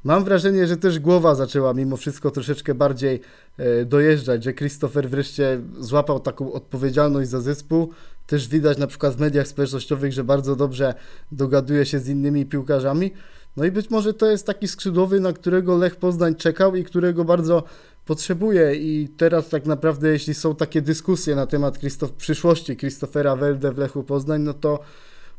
Mam 0.03 0.23
wrażenie, 0.23 0.67
że 0.67 0.77
też 0.77 0.99
głowa 0.99 1.35
zaczęła 1.35 1.73
mimo 1.73 1.97
wszystko 1.97 2.31
troszeczkę 2.31 2.75
bardziej 2.75 3.21
e, 3.57 3.85
dojeżdżać, 3.85 4.43
że 4.43 4.53
Christopher 4.53 5.09
wreszcie 5.09 5.61
złapał 5.79 6.19
taką 6.19 6.53
odpowiedzialność 6.53 7.29
za 7.29 7.41
zespół. 7.41 7.89
Też 8.27 8.47
widać 8.47 8.77
na 8.77 8.87
przykład 8.87 9.15
w 9.15 9.19
mediach 9.19 9.47
społecznościowych, 9.47 10.13
że 10.13 10.23
bardzo 10.23 10.55
dobrze 10.55 10.93
dogaduje 11.31 11.85
się 11.85 11.99
z 11.99 12.07
innymi 12.07 12.45
piłkarzami. 12.45 13.11
No 13.57 13.65
i 13.65 13.71
być 13.71 13.89
może 13.89 14.13
to 14.13 14.31
jest 14.31 14.45
taki 14.45 14.67
skrzydłowy, 14.67 15.19
na 15.19 15.33
którego 15.33 15.77
Lech 15.77 15.95
Poznań 15.95 16.35
czekał 16.35 16.75
i 16.75 16.83
którego 16.83 17.23
bardzo 17.23 17.63
potrzebuje. 18.05 18.75
I 18.75 19.09
teraz 19.17 19.49
tak 19.49 19.65
naprawdę, 19.65 20.09
jeśli 20.09 20.33
są 20.33 20.55
takie 20.55 20.81
dyskusje 20.81 21.35
na 21.35 21.47
temat 21.47 21.77
Christof- 21.79 22.11
przyszłości 22.11 22.77
Christophera 22.77 23.35
Welde 23.35 23.71
w 23.71 23.77
Lechu 23.77 24.03
Poznań, 24.03 24.41
no 24.41 24.53
to 24.53 24.79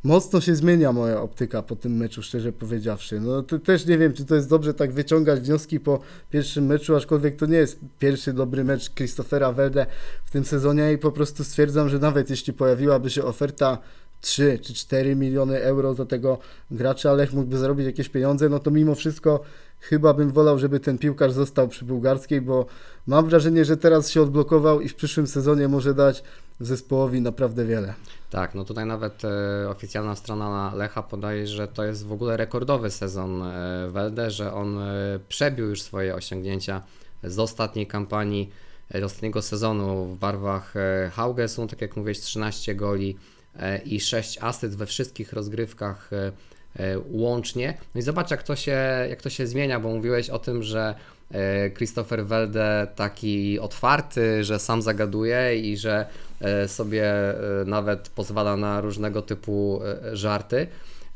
mocno 0.05 0.41
się 0.41 0.55
zmienia 0.55 0.93
moja 0.93 1.21
optyka 1.21 1.63
po 1.63 1.77
tym 1.77 1.97
meczu, 1.97 2.23
szczerze 2.23 2.53
powiedziawszy. 2.53 3.21
No 3.21 3.43
też 3.43 3.87
nie 3.87 3.99
wiem, 3.99 4.13
czy 4.13 4.25
to 4.25 4.35
jest 4.35 4.49
dobrze 4.49 4.75
tak 4.75 4.93
wyciągać 4.93 5.41
wnioski 5.41 5.81
po 5.81 6.01
pierwszym 6.31 6.67
meczu, 6.67 6.97
aczkolwiek 6.97 7.37
to 7.37 7.47
nie 7.47 7.57
jest 7.57 7.79
pierwszy 7.99 8.33
dobry 8.33 8.65
mecz 8.65 8.95
Christophera 8.95 9.53
Welde 9.53 9.87
w 10.25 10.31
tym 10.31 10.45
sezonie 10.45 10.93
i 10.93 10.99
po 10.99 11.13
prostu 11.13 11.45
stwierdzam, 11.45 11.89
że 11.89 11.99
nawet 11.99 12.31
jeśli 12.31 12.53
pojawiłaby 12.53 13.11
się 13.11 13.25
oferta 13.25 13.79
3 14.21 14.59
czy 14.63 14.75
4 14.75 15.17
miliony 15.17 15.63
euro 15.63 15.95
za 15.95 16.07
tego 16.07 16.39
gracza, 16.71 17.13
Lech 17.13 17.33
mógłby 17.33 17.59
zarobić 17.59 17.87
jakieś 17.87 18.09
pieniądze, 18.09 18.49
no 18.49 18.59
to 18.59 18.71
mimo 18.71 18.95
wszystko 18.95 19.41
chyba 19.83 20.15
bym 20.15 20.31
wolał, 20.31 20.59
żeby 20.59 20.81
ten 20.81 20.99
piłkarz 20.99 21.33
został 21.33 21.69
przy 21.69 21.85
bułgarskiej, 21.85 22.41
bo 22.41 22.67
mam 23.07 23.29
wrażenie, 23.29 23.65
że 23.65 23.77
teraz 23.77 24.11
się 24.11 24.23
odblokował 24.23 24.81
i 24.81 24.89
w 24.89 24.95
przyszłym 24.95 25.27
sezonie 25.27 25.69
może 25.69 25.95
dać 25.95 26.23
zespołowi 26.61 27.21
naprawdę 27.21 27.65
wiele. 27.65 27.95
Tak, 28.31 28.55
no 28.55 28.65
tutaj 28.65 28.87
nawet 28.87 29.23
e, 29.25 29.69
oficjalna 29.69 30.17
strona 30.17 30.75
Lecha 30.75 31.03
podaje, 31.03 31.47
że 31.47 31.69
to 31.69 31.85
jest 31.85 32.07
w 32.07 32.13
ogóle 32.13 32.37
rekordowy 32.37 32.91
sezon 32.91 33.43
e, 33.43 33.89
Welde, 33.91 34.31
że 34.31 34.55
on 34.55 34.79
e, 34.79 35.19
przebił 35.29 35.69
już 35.69 35.83
swoje 35.83 36.15
osiągnięcia 36.15 36.83
z 37.25 37.39
ostatniej 37.39 37.87
kampanii, 37.87 38.51
e, 38.95 39.05
ostatniego 39.05 39.43
sezonu 39.43 40.05
w 40.07 40.19
barwach 40.19 40.77
e, 40.77 41.11
Haugesund, 41.15 41.71
tak 41.71 41.81
jak 41.81 41.97
mówiłeś, 41.97 42.21
13 42.21 42.75
goli 42.75 43.17
e, 43.57 43.79
i 43.79 44.01
6 44.01 44.39
asyst 44.41 44.77
we 44.77 44.87
wszystkich 44.87 45.33
rozgrywkach 45.33 46.13
e, 46.13 46.33
łącznie. 47.11 47.75
No 47.95 47.99
i 47.99 48.03
zobacz 48.03 48.31
jak 48.31 48.43
to 48.43 48.57
się, 48.57 48.79
jak 49.11 49.23
to 49.23 49.31
się 49.31 49.47
zmienia, 49.47 49.81
bo 49.81 49.89
mówiłeś 49.89 50.31
o 50.31 50.39
tym, 50.39 50.63
że 50.63 50.95
e, 51.31 51.71
Christopher 51.71 52.27
Welde 52.27 52.87
taki 52.97 53.61
otwarty, 53.61 54.45
że 54.45 54.59
sam 54.59 54.83
zagaduje 54.83 55.59
i 55.59 55.77
że 55.77 56.07
e, 56.41 56.69
sobie 56.69 57.05
e, 57.05 57.35
nawet 57.67 58.09
pozwala 58.09 58.57
na 58.57 58.81
różnego 58.81 59.23
typu 59.23 59.81
e, 59.85 60.17
żarty. 60.17 60.67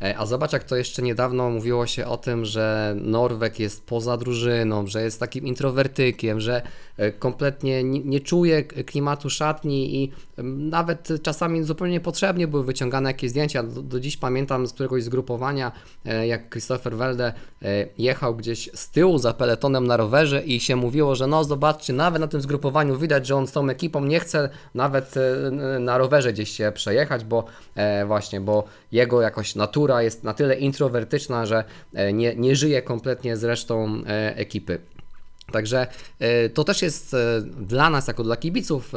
E, 0.02 0.18
A 0.18 0.26
zobacz, 0.26 0.52
jak 0.52 0.64
to 0.64 0.76
jeszcze 0.76 1.02
niedawno 1.02 1.50
mówiło 1.50 1.86
się 1.86 2.06
o 2.06 2.16
tym, 2.16 2.44
że 2.44 2.96
Norweg 3.00 3.58
jest 3.58 3.86
poza 3.86 4.16
drużyną, 4.16 4.86
że 4.86 5.02
jest 5.02 5.20
takim 5.20 5.46
introwertykiem, 5.46 6.40
że 6.40 6.62
e, 6.96 7.12
kompletnie 7.12 7.84
nie, 7.84 8.20
czuje 8.20 8.62
klimatu 8.62 9.30
szatni 9.30 10.02
i 10.02 10.12
nawet 10.44 11.08
czasami 11.22 11.64
zupełnie 11.64 11.92
niepotrzebnie 11.92 12.48
były 12.48 12.64
wyciągane 12.64 13.10
jakieś 13.10 13.30
zdjęcia. 13.30 13.62
Do, 13.62 13.82
do 13.82 14.00
dziś 14.00 14.16
pamiętam 14.16 14.66
z 14.66 14.72
któregoś 14.72 15.04
zgrupowania, 15.04 15.72
e, 16.04 16.26
jak 16.26 16.50
Christopher 16.50 16.96
Welde 16.96 17.32
jechał 17.98 18.36
gdzieś 18.36 18.70
z 18.74 18.90
tyłu 18.90 19.18
za 19.18 19.34
peletonem 19.34 19.86
na 19.86 19.96
rowerze 19.96 20.42
i 20.42 20.60
się 20.60 20.76
mówiło, 20.76 21.14
że 21.14 21.26
no 21.26 21.44
zobaczcie, 21.44 21.92
nawet 21.92 22.20
na 22.20 22.28
tym 22.28 22.40
zgrupowaniu 22.40 22.96
widać, 22.96 23.26
że 23.26 23.36
on 23.36 23.46
z 23.46 23.52
tą 23.52 23.68
ekipą 23.68 24.04
nie 24.04 24.20
chce 24.20 24.48
nawet 24.74 25.14
na 25.80 25.98
rowerze 25.98 26.32
gdzieś 26.32 26.50
się 26.50 26.72
przejechać, 26.74 27.24
bo 27.24 27.44
właśnie, 28.06 28.40
bo 28.40 28.64
jego 28.92 29.20
jakoś 29.20 29.54
natura 29.54 29.85
jest 29.94 30.24
na 30.24 30.34
tyle 30.34 30.56
introwertyczna, 30.58 31.46
że 31.46 31.64
e, 31.94 32.12
nie, 32.12 32.36
nie 32.36 32.56
żyje 32.56 32.82
kompletnie 32.82 33.36
z 33.36 33.44
resztą 33.44 34.02
e, 34.06 34.36
ekipy. 34.36 34.78
Także 35.52 35.86
e, 36.18 36.48
to 36.48 36.64
też 36.64 36.82
jest 36.82 37.16
dla 37.60 37.90
nas, 37.90 38.08
jako 38.08 38.24
dla 38.24 38.36
kibiców, 38.36 38.92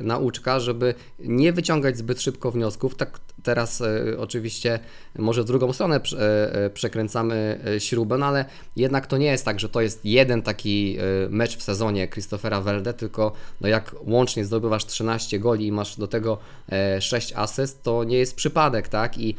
nauczka, 0.00 0.60
żeby 0.60 0.94
nie 1.18 1.52
wyciągać 1.52 1.96
zbyt 1.96 2.22
szybko 2.22 2.50
wniosków. 2.50 2.94
Tak 2.94 3.20
teraz 3.42 3.80
e, 3.80 4.18
oczywiście 4.18 4.78
może 5.18 5.42
w 5.42 5.46
drugą 5.46 5.72
stronę 5.72 5.96
e, 5.96 6.54
e, 6.54 6.70
przekręcamy 6.70 7.60
śrubę, 7.78 8.18
no 8.18 8.26
ale 8.26 8.44
jednak 8.76 9.06
to 9.06 9.18
nie 9.18 9.26
jest 9.26 9.44
tak, 9.44 9.60
że 9.60 9.68
to 9.68 9.80
jest 9.80 10.04
jeden 10.04 10.42
taki 10.42 10.98
mecz 11.30 11.56
w 11.56 11.62
sezonie 11.62 12.08
Christophera 12.08 12.60
Welde, 12.60 12.94
tylko 12.94 13.32
no 13.60 13.68
jak 13.68 13.94
łącznie 14.00 14.44
zdobywasz 14.44 14.86
13 14.86 15.38
goli 15.38 15.66
i 15.66 15.72
masz 15.72 15.96
do 15.96 16.06
tego 16.06 16.38
e, 16.72 17.00
6 17.00 17.32
asyst, 17.36 17.82
to 17.82 18.04
nie 18.04 18.18
jest 18.18 18.36
przypadek, 18.36 18.88
tak? 18.88 19.18
I 19.18 19.36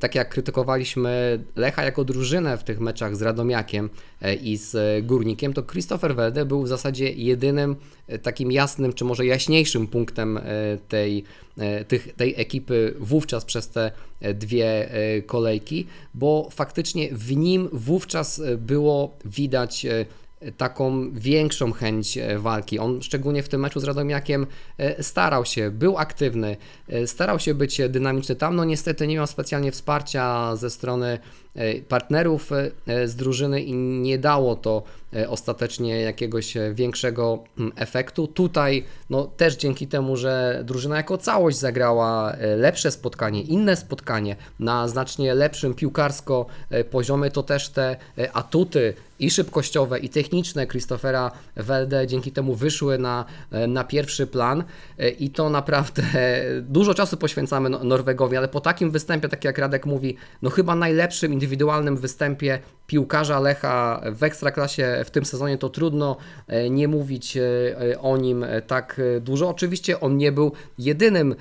tak 0.00 0.14
jak 0.14 0.28
krytykowaliśmy 0.28 1.44
Lecha 1.56 1.84
jako 1.84 2.04
drużynę 2.04 2.58
w 2.58 2.64
tych 2.64 2.80
meczach 2.80 3.16
z 3.16 3.22
Radomiakiem 3.22 3.90
i 4.42 4.56
z 4.56 5.06
Górnikiem, 5.06 5.52
to 5.52 5.62
Christopher 5.62 6.14
Welde 6.14 6.44
był 6.44 6.62
w 6.62 6.68
zasadzie 6.68 7.12
jedynym 7.12 7.76
takim 8.22 8.52
jasnym, 8.52 8.92
czy 8.92 9.04
może 9.04 9.26
jaśniejszym 9.26 9.86
punktem 9.86 10.36
e, 10.36 10.42
tej, 10.88 11.24
e, 11.58 11.84
tych, 11.84 12.12
tej 12.12 12.34
ekipy 12.40 12.94
wówczas 13.00 13.44
przez 13.44 13.68
te 13.68 13.90
e, 14.20 14.34
dwie 14.34 14.92
e, 14.92 15.22
kolejki, 15.22 15.86
bo 16.14 16.48
faktycznie 16.50 17.08
w 17.12 17.36
nim 17.36 17.68
wówczas 17.72 18.38
e, 18.38 18.56
było 18.56 19.16
widać 19.24 19.86
e, 19.86 20.06
taką 20.52 21.10
większą 21.12 21.72
chęć 21.72 22.18
e, 22.18 22.38
walki. 22.38 22.78
On 22.78 23.02
szczególnie 23.02 23.42
w 23.42 23.48
tym 23.48 23.60
meczu 23.60 23.80
z 23.80 23.84
Radomiakiem 23.84 24.46
e, 24.78 25.02
starał 25.02 25.44
się, 25.44 25.70
był 25.70 25.98
aktywny, 25.98 26.56
e, 26.88 27.06
starał 27.06 27.38
się 27.38 27.54
być 27.54 27.80
dynamiczny 27.88 28.36
tam. 28.36 28.56
No 28.56 28.64
niestety 28.64 29.06
nie 29.06 29.14
miał 29.14 29.26
specjalnie 29.26 29.72
wsparcia 29.72 30.56
ze 30.56 30.70
strony 30.70 31.18
e, 31.54 31.74
partnerów 31.74 32.50
e, 32.86 33.08
z 33.08 33.16
drużyny 33.16 33.62
i 33.62 33.74
nie 33.74 34.18
dało 34.18 34.56
to 34.56 34.82
e, 34.82 35.03
ostatecznie 35.28 36.00
jakiegoś 36.00 36.56
e, 36.56 36.74
większego 36.74 37.44
mm, 37.58 37.72
efektu. 37.76 38.26
Tutaj 38.26 38.84
no 39.10 39.24
też 39.24 39.56
dzięki 39.56 39.86
temu, 39.86 40.16
że 40.16 40.62
drużyna 40.64 40.96
jako 40.96 41.18
całość 41.18 41.58
zagrała 41.58 42.32
e, 42.32 42.56
lepsze 42.56 42.90
spotkanie, 42.90 43.42
inne 43.42 43.76
spotkanie 43.76 44.36
na 44.58 44.88
znacznie 44.88 45.34
lepszym 45.34 45.74
piłkarsko 45.74 46.46
e, 46.70 46.84
poziomie, 46.84 47.30
to 47.30 47.42
też 47.42 47.68
te 47.68 47.96
e, 48.18 48.32
atuty 48.32 48.94
i 49.24 49.30
szybkościowe, 49.30 49.98
i 49.98 50.08
techniczne 50.08 50.66
Christophera 50.66 51.30
Welde 51.56 52.06
dzięki 52.06 52.32
temu 52.32 52.54
wyszły 52.54 52.98
na, 52.98 53.24
e, 53.50 53.66
na 53.66 53.84
pierwszy 53.84 54.26
plan 54.26 54.64
e, 54.98 55.08
i 55.08 55.30
to 55.30 55.50
naprawdę 55.50 56.02
dużo 56.76 56.94
czasu 56.94 57.16
poświęcamy 57.16 57.70
No- 57.70 57.84
Norwegowi, 57.84 58.36
ale 58.36 58.48
po 58.48 58.60
takim 58.60 58.90
występie, 58.90 59.28
tak 59.28 59.44
jak 59.44 59.58
Radek 59.58 59.86
mówi, 59.86 60.16
no 60.42 60.50
chyba 60.50 60.74
najlepszym 60.74 61.32
indywidualnym 61.32 61.96
występie 61.96 62.58
piłkarza 62.86 63.40
Lecha 63.40 64.02
w 64.12 64.22
Ekstraklasie 64.22 65.02
w 65.04 65.10
tym 65.10 65.24
sezonie, 65.24 65.58
to 65.58 65.68
trudno 65.68 66.16
e, 66.46 66.70
nie 66.70 66.88
mówić 66.88 67.38
o 68.00 68.16
nim 68.16 68.44
tak 68.66 69.00
dużo. 69.20 69.48
Oczywiście 69.48 70.00
on 70.00 70.16
nie 70.16 70.32
był 70.32 70.52
jedynym 70.78 71.34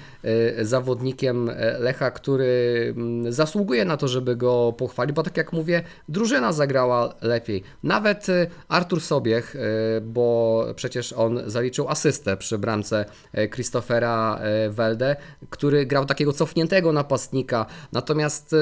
zawodnikiem 0.61 1.51
Lecha, 1.79 2.11
który 2.11 2.93
mm, 2.97 3.33
zasługuje 3.33 3.85
na 3.85 3.97
to, 3.97 4.07
żeby 4.07 4.35
go 4.35 4.73
pochwalić, 4.77 5.15
bo 5.15 5.23
tak 5.23 5.37
jak 5.37 5.53
mówię, 5.53 5.83
drużyna 6.09 6.53
zagrała 6.53 7.13
lepiej. 7.21 7.63
Nawet 7.83 8.29
e, 8.29 8.47
Artur 8.67 9.01
Sobiech, 9.01 9.55
e, 9.55 9.59
bo 10.01 10.65
przecież 10.75 11.13
on 11.13 11.41
zaliczył 11.45 11.89
asystę 11.89 12.37
przy 12.37 12.57
bramce 12.57 13.05
e, 13.33 13.49
Christophera 13.49 14.39
Welde, 14.69 15.15
który 15.49 15.85
grał 15.85 16.05
takiego 16.05 16.33
cofniętego 16.33 16.91
napastnika, 16.91 17.65
natomiast 17.91 18.55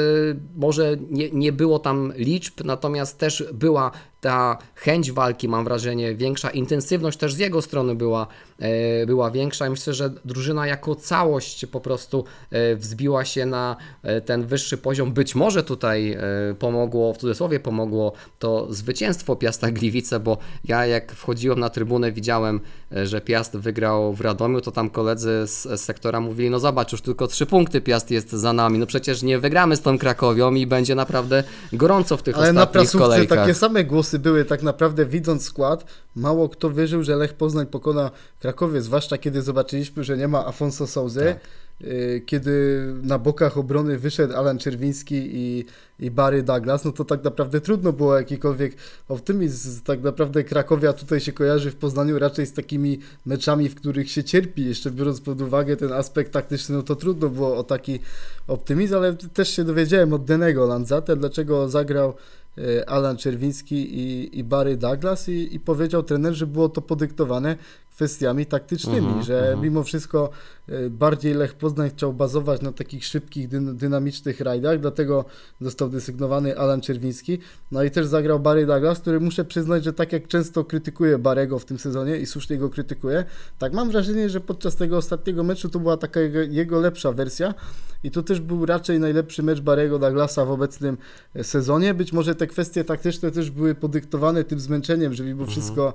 może 0.56 0.98
nie, 1.10 1.32
nie 1.32 1.52
było 1.52 1.80
tam 1.80 2.14
liczb, 2.16 2.54
natomiast 2.64 3.18
też 3.18 3.44
była 3.54 3.92
ta 4.22 4.58
chęć 4.76 5.12
walki, 5.12 5.48
mam 5.48 5.64
wrażenie, 5.64 6.16
większa, 6.16 6.50
intensywność 6.50 7.18
też 7.18 7.34
z 7.34 7.38
jego 7.38 7.62
strony 7.62 7.96
była, 7.96 8.28
e, 8.60 9.06
była 9.06 9.32
większa 9.32 9.70
myślę, 9.70 9.94
że 9.94 10.10
drużyna 10.26 10.68
jako 10.68 10.96
całość 10.96 11.66
po 11.66 11.82
prostu 11.82 12.26
e, 12.52 12.76
wzbiła 12.76 13.26
się 13.26 13.46
na 13.46 13.76
e, 14.04 14.22
ten 14.22 14.46
wyższy 14.46 14.78
poziom. 14.78 15.14
Być 15.14 15.36
może 15.36 15.64
tutaj 15.64 16.18
pomogło, 16.60 17.14
w 17.14 17.18
cudzysłowie 17.18 17.60
pomogło 17.60 18.14
to 18.40 18.74
zwycięstwo 18.74 19.36
Piasta 19.36 19.72
Gliwice, 19.72 20.20
bo 20.20 20.38
ja 20.66 20.86
jak 20.86 21.12
wchodziłem 21.12 21.60
na 21.60 21.70
trybunę 21.70 22.12
widziałem, 22.12 22.60
że 23.04 23.22
Piast 23.22 23.58
wygrał 23.58 24.14
w 24.14 24.22
Radomiu, 24.22 24.62
to 24.62 24.72
tam 24.72 24.90
koledzy 24.90 25.44
z, 25.48 25.64
z 25.64 25.82
sektora 25.82 26.20
mówili, 26.20 26.50
no 26.50 26.60
zobacz, 26.60 26.92
już 26.92 27.02
tylko 27.02 27.28
trzy 27.28 27.46
punkty 27.46 27.82
Piast 27.82 28.12
jest 28.12 28.32
za 28.32 28.54
nami, 28.54 28.80
no 28.80 28.86
przecież 28.86 29.24
nie 29.24 29.40
wygramy 29.40 29.76
z 29.76 29.82
tą 29.82 29.98
Krakowią 29.98 30.54
i 30.54 30.68
będzie 30.68 30.96
naprawdę 30.96 31.44
gorąco 31.74 32.18
w 32.18 32.24
tych 32.24 32.38
Ale 32.38 32.54
na 32.54 32.62
ostatnich 32.62 32.72
prasówce 32.74 33.08
kolejkach. 33.08 33.38
takie 33.40 33.54
same 33.54 33.84
głosy 33.84 34.20
były, 34.20 34.46
tak 34.46 34.64
naprawdę 34.64 35.06
widząc 35.06 35.44
skład, 35.46 35.86
mało 36.16 36.50
kto 36.50 36.72
wierzył, 36.72 37.04
że 37.04 37.16
Lech 37.16 37.34
Poznań 37.34 37.66
pokona 37.66 38.12
Krakowie, 38.40 38.82
zwłaszcza 38.82 39.18
kiedy 39.18 39.42
zobaczyliśmy, 39.42 40.04
że 40.04 40.18
nie 40.18 40.28
ma 40.28 40.46
Afonso 40.46 40.88
Souzy, 40.88 41.20
Tak. 41.20 41.40
Y, 41.84 42.22
kiedy 42.26 42.86
na 43.04 43.20
bokach 43.20 43.58
obrony 43.58 44.00
wyszedł 44.00 44.36
Alan 44.36 44.58
Czerwiński 44.58 45.16
i, 45.16 45.66
i 46.00 46.12
Barry 46.12 46.44
Douglas, 46.44 46.86
no 46.86 46.92
to 46.92 47.06
tak 47.06 47.24
naprawdę 47.24 47.62
trudno 47.62 47.94
było 47.94 48.18
jakikolwiek 48.18 48.76
optymizm. 49.08 49.82
Tak 49.84 50.02
naprawdę 50.02 50.44
Krakowia 50.44 50.94
tutaj 50.94 51.20
się 51.20 51.32
kojarzy 51.32 51.72
w 51.72 51.76
Poznaniu 51.76 52.20
raczej 52.20 52.46
z 52.46 52.54
takimi 52.54 53.00
meczami, 53.26 53.70
w 53.70 53.76
których 53.76 54.12
się 54.12 54.24
cierpi, 54.24 54.66
jeszcze 54.66 54.92
biorąc 54.92 55.22
pod 55.22 55.42
uwagę 55.42 55.78
ten 55.78 55.94
aspekt 55.94 56.32
taktyczny, 56.32 56.76
no 56.76 56.84
to 56.84 56.96
trudno 56.96 57.30
było 57.30 57.58
o 57.58 57.64
taki 57.64 58.00
optymizm, 58.48 58.96
ale 58.96 59.14
też 59.14 59.50
się 59.50 59.64
dowiedziałem 59.64 60.14
od 60.14 60.26
Denego 60.26 60.66
Lanzate, 60.66 61.16
dlaczego 61.16 61.70
zagrał 61.70 62.14
e, 62.58 62.90
Alan 62.90 63.18
Czerwiński 63.18 64.00
i, 64.00 64.40
i 64.40 64.44
Barry 64.44 64.78
Douglas 64.78 65.30
i, 65.30 65.56
i 65.56 65.60
powiedział 65.60 66.04
trener, 66.04 66.34
że 66.34 66.48
było 66.48 66.70
to 66.70 66.82
podyktowane 66.82 67.58
kwestiami 68.02 68.46
taktycznymi, 68.46 69.08
Mhm, 69.08 69.24
że 69.24 69.40
mhm. 69.40 69.62
mimo 69.62 69.84
wszystko 69.84 70.30
e, 70.68 70.90
bardziej 70.90 71.34
Lech 71.34 71.54
Poznań 71.54 71.90
chciał 71.90 72.14
bazować 72.14 72.62
na 72.62 72.72
takich 72.72 73.06
szybkich, 73.06 73.50
dyn- 73.50 73.76
dynamicznych 73.76 74.40
rajdach, 74.40 74.80
dlatego 74.80 75.26
został 75.62 75.90
desygnowany 75.90 76.58
Alan 76.58 76.82
Czerwiński. 76.82 77.40
No 77.72 77.84
i 77.84 77.92
też 77.92 78.06
zagrał 78.06 78.40
Barry 78.40 78.66
Douglas, 78.66 79.00
który 79.00 79.20
muszę 79.20 79.46
przyznać, 79.46 79.84
że 79.84 79.94
tak 79.94 80.14
jak 80.14 80.28
często 80.28 80.64
krytykuję 80.66 81.18
Barego 81.18 81.60
w 81.60 81.66
tym 81.66 81.80
sezonie 81.80 82.18
i 82.18 82.26
słusznie 82.26 82.58
go 82.58 82.70
krytykuję, 82.70 83.26
tak 83.60 83.74
mam 83.74 83.92
wrażenie, 83.92 84.30
że 84.30 84.40
podczas 84.42 84.76
tego 84.76 84.98
ostatniego 84.98 85.44
meczu 85.44 85.70
to 85.70 85.80
była 85.80 85.98
taka 85.98 86.20
jego, 86.20 86.40
jego 86.40 86.80
lepsza 86.80 87.12
wersja 87.12 87.54
i 88.04 88.12
to 88.12 88.24
też 88.24 88.40
był 88.40 88.66
raczej 88.66 89.00
najlepszy 89.00 89.44
mecz 89.44 89.62
Barego 89.62 90.00
Douglasa 90.00 90.46
w 90.46 90.52
obecnym 90.52 90.98
e, 91.36 91.44
sezonie. 91.44 91.94
Być 91.94 92.14
może 92.14 92.36
te 92.36 92.48
kwestie 92.48 92.84
taktyczne 92.84 93.32
też 93.32 93.52
były 93.52 93.76
podyktowane 93.76 94.44
tym 94.44 94.60
zmęczeniem, 94.60 95.14
że 95.14 95.24
mimo 95.24 95.46
wszystko 95.46 95.94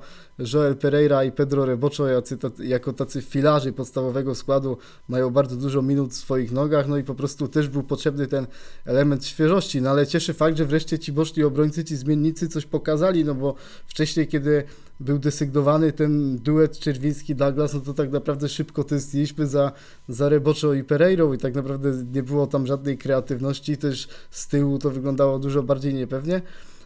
Joel 0.53 0.77
Pereira 0.77 1.25
i 1.25 1.33
Pedro 1.33 1.65
Jacy, 2.05 2.39
jako 2.59 2.93
tacy 2.93 3.23
filarzy 3.23 3.73
podstawowego 3.73 4.35
składu 4.35 4.77
mają 5.09 5.31
bardzo 5.31 5.57
dużo 5.57 5.83
minut 5.83 6.11
w 6.13 6.17
swoich 6.17 6.53
nogach, 6.53 6.89
no 6.89 6.97
i 6.97 7.05
po 7.05 7.15
prostu 7.15 7.49
też 7.49 7.69
był 7.69 7.83
potrzebny 7.83 8.27
ten 8.27 8.47
element 8.85 9.27
świeżości, 9.27 9.83
no 9.83 9.91
ale 9.91 10.07
cieszy 10.07 10.35
fakt, 10.35 10.59
że 10.59 10.65
wreszcie 10.65 10.99
ci 10.99 11.13
boczni 11.13 11.43
obrońcy, 11.43 11.85
ci 11.85 11.97
zmiennicy 11.97 12.49
coś 12.49 12.67
pokazali, 12.67 13.25
no 13.25 13.35
bo 13.35 13.55
wcześniej, 13.87 14.29
kiedy 14.29 14.65
był 15.01 15.19
desygnowany 15.19 15.93
ten 15.93 16.39
duet 16.39 16.79
Czerwiński-Douglas, 16.79 17.75
no 17.75 17.81
to 17.81 17.95
tak 17.95 18.11
naprawdę 18.11 18.49
szybko 18.49 18.85
testiliśmy 18.85 19.47
za, 19.47 19.73
za 20.09 20.29
Rebocho 20.29 20.75
i 20.75 20.85
Pereirą 20.85 21.33
i 21.33 21.39
tak 21.39 21.55
naprawdę 21.55 22.05
nie 22.13 22.23
było 22.23 22.47
tam 22.47 22.67
żadnej 22.67 22.99
kreatywności, 22.99 23.77
też 23.77 24.09
z 24.31 24.49
tyłu 24.49 24.79
to 24.79 24.91
wyglądało 24.91 25.39
dużo 25.39 25.63
bardziej 25.63 25.95
niepewnie, 25.95 26.43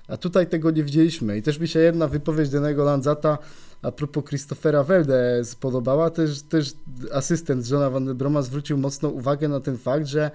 a 0.09 0.17
tutaj 0.17 0.47
tego 0.47 0.71
nie 0.71 0.85
widzieliśmy. 0.85 1.39
I 1.39 1.43
też 1.43 1.59
mi 1.59 1.69
się 1.69 1.79
jedna 1.79 2.09
wypowiedź 2.09 2.49
Denego 2.49 2.85
Lanzata 2.85 3.39
a 3.83 3.93
propos 3.93 4.25
Christophera 4.25 4.85
Welde 4.85 5.45
spodobała, 5.45 6.11
też, 6.11 6.43
też 6.43 6.73
asystent 7.13 7.71
Johna 7.71 7.91
Van 7.91 8.05
de 8.05 8.15
Broma 8.15 8.43
zwrócił 8.43 8.79
mocno 8.79 9.09
uwagę 9.09 9.49
na 9.49 9.61
ten 9.61 9.79
fakt, 9.79 10.07
że, 10.07 10.31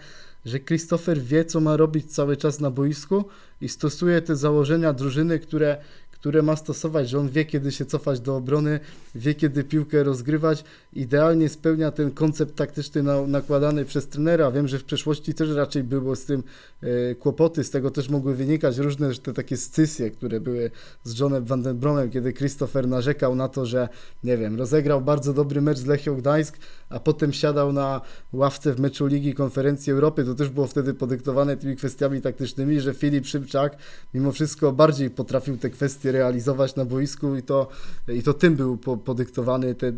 że 0.46 0.60
Christopher 0.60 1.22
wie, 1.22 1.46
co 1.46 1.60
ma 1.60 1.78
robić 1.78 2.14
cały 2.14 2.38
czas 2.38 2.60
na 2.60 2.72
boisku 2.72 3.26
i 3.62 3.70
stosuje 3.70 4.22
te 4.22 4.36
założenia 4.36 4.94
drużyny, 4.94 5.40
które, 5.40 5.78
które 6.26 6.42
ma 6.42 6.56
stosować, 6.56 7.10
że 7.10 7.20
on 7.20 7.30
wie, 7.30 7.46
kiedy 7.46 7.72
się 7.72 7.86
cofać 7.86 8.20
do 8.20 8.36
obrony, 8.36 8.80
wie, 9.16 9.34
kiedy 9.34 9.64
piłkę 9.64 10.04
rozgrywać, 10.04 10.64
idealnie 10.94 11.50
spełnia 11.50 11.92
ten 11.92 12.12
koncept 12.12 12.56
taktyczny 12.56 13.04
na, 13.04 13.28
nakładany 13.28 13.86
przez 13.86 14.08
trenera. 14.08 14.52
Wiem, 14.52 14.68
że 14.68 14.80
w 14.80 14.84
przeszłości 14.84 15.34
też 15.34 15.50
raczej 15.50 15.84
było 15.84 16.16
z 16.16 16.26
tym 16.26 16.44
e, 16.82 17.16
kłopoty, 17.16 17.64
z 17.64 17.70
tego 17.70 17.92
też 17.92 18.10
mogły 18.10 18.36
wynikać 18.36 18.78
różne 18.78 19.16
te 19.16 19.34
takie 19.34 19.58
scysje, 19.58 20.12
które 20.12 20.40
były 20.40 20.72
z 21.04 21.20
Johnem 21.20 21.46
Van 21.46 21.62
den 21.62 21.78
Bromem, 21.78 22.10
kiedy 22.10 22.34
Christopher 22.34 22.88
narzekał 22.88 23.36
na 23.36 23.48
to, 23.48 23.66
że 23.66 23.90
nie 24.24 24.38
wiem, 24.38 24.58
rozegrał 24.58 25.02
bardzo 25.02 25.34
dobry 25.34 25.62
mecz 25.62 25.78
z 25.78 25.86
Lechią 25.86 26.16
Gdańsk, 26.16 26.58
a 26.90 27.00
potem 27.00 27.34
siadał 27.34 27.74
na 27.74 28.02
ławce 28.34 28.74
w 28.74 28.80
meczu 28.80 29.06
Ligi 29.06 29.34
Konferencji 29.34 29.94
Europy. 29.94 30.26
To 30.26 30.36
też 30.36 30.50
było 30.50 30.68
wtedy 30.68 30.94
podyktowane 30.94 31.58
tymi 31.58 31.76
kwestiami 31.76 32.22
taktycznymi, 32.22 32.82
że 32.82 32.94
Filip 32.94 33.26
Szymczak 33.26 33.78
mimo 34.14 34.32
wszystko 34.32 34.72
bardziej 34.72 35.10
potrafił 35.10 35.58
te 35.58 35.70
kwestie 35.70 36.15
realizować 36.18 36.76
na 36.76 36.86
boisku 36.86 37.36
i 37.36 37.44
to, 37.44 37.68
i 38.08 38.24
to 38.24 38.34
tym 38.34 38.56
był 38.56 38.78
po, 38.78 38.98
podyktowany 38.98 39.76
te, 39.76 39.92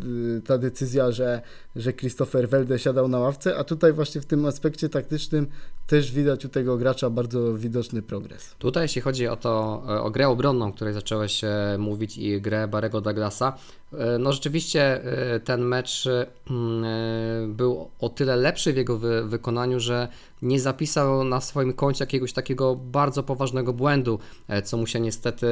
ta 0.46 0.58
decyzja, 0.58 1.12
że, 1.12 1.42
że 1.78 1.92
Christopher 1.92 2.48
Welde 2.48 2.78
siadał 2.78 3.08
na 3.08 3.18
ławce, 3.18 3.56
a 3.56 3.64
tutaj 3.64 3.92
właśnie 3.92 4.20
w 4.20 4.26
tym 4.26 4.46
aspekcie 4.46 4.88
taktycznym 4.88 5.46
też 5.86 6.12
widać 6.12 6.44
u 6.44 6.48
tego 6.48 6.76
gracza 6.76 7.10
bardzo 7.10 7.54
widoczny 7.54 8.02
progres. 8.02 8.54
Tutaj 8.58 8.82
jeśli 8.84 9.02
chodzi 9.02 9.28
o 9.28 9.36
to, 9.36 9.82
e, 9.88 10.00
o 10.00 10.10
grę 10.10 10.28
obronną, 10.28 10.66
o 10.66 10.72
której 10.72 10.94
zacząłeś 10.94 11.44
e, 11.44 11.76
mówić 11.78 12.18
i 12.18 12.40
grę 12.40 12.68
Barego 12.68 13.00
Douglasa, 13.00 13.56
e, 13.92 14.18
no 14.18 14.32
rzeczywiście 14.32 15.00
ten 15.44 15.62
mecz 15.62 16.08
mm, 16.50 17.54
był 17.54 17.90
o 18.00 18.08
tyle 18.08 18.36
lepszy 18.36 18.72
w 18.72 18.76
jego 18.76 18.98
wy, 18.98 19.28
wykonaniu, 19.28 19.80
że 19.80 20.08
nie 20.42 20.60
zapisał 20.60 21.24
na 21.24 21.40
swoim 21.40 21.72
koncie 21.72 22.04
jakiegoś 22.04 22.32
takiego 22.32 22.76
bardzo 22.76 23.22
poważnego 23.22 23.72
błędu, 23.72 24.18
co 24.64 24.76
mu 24.76 24.86
się 24.86 25.00
niestety 25.00 25.46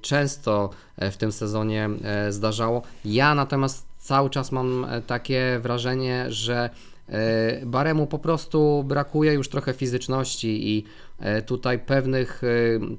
często 0.00 0.70
w 0.98 1.16
tym 1.16 1.32
sezonie 1.32 1.90
zdarzało. 2.30 2.82
Ja 3.04 3.34
natomiast 3.34 3.89
cały 4.10 4.30
czas 4.30 4.52
mam 4.52 4.84
e, 4.84 5.02
takie 5.02 5.58
wrażenie, 5.62 6.26
że 6.28 6.70
e, 7.08 7.66
Baremu 7.66 8.06
po 8.06 8.18
prostu 8.18 8.84
brakuje 8.86 9.32
już 9.32 9.48
trochę 9.48 9.72
fizyczności 9.72 10.68
i 10.70 10.84
e, 11.18 11.42
tutaj 11.42 11.78
pewnych 11.78 12.42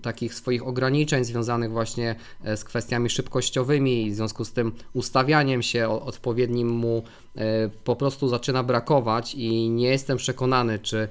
takich 0.01 0.33
swoich 0.33 0.67
ograniczeń 0.67 1.23
związanych 1.23 1.71
właśnie 1.71 2.15
z 2.55 2.63
kwestiami 2.63 3.09
szybkościowymi. 3.09 4.05
I 4.05 4.11
w 4.11 4.15
związku 4.15 4.45
z 4.45 4.53
tym 4.53 4.71
ustawianiem 4.93 5.61
się 5.61 5.89
odpowiednim 5.89 6.69
mu 6.69 7.03
po 7.83 7.95
prostu 7.95 8.27
zaczyna 8.27 8.63
brakować 8.63 9.35
i 9.35 9.69
nie 9.69 9.87
jestem 9.87 10.17
przekonany, 10.17 10.79
czy 10.79 11.07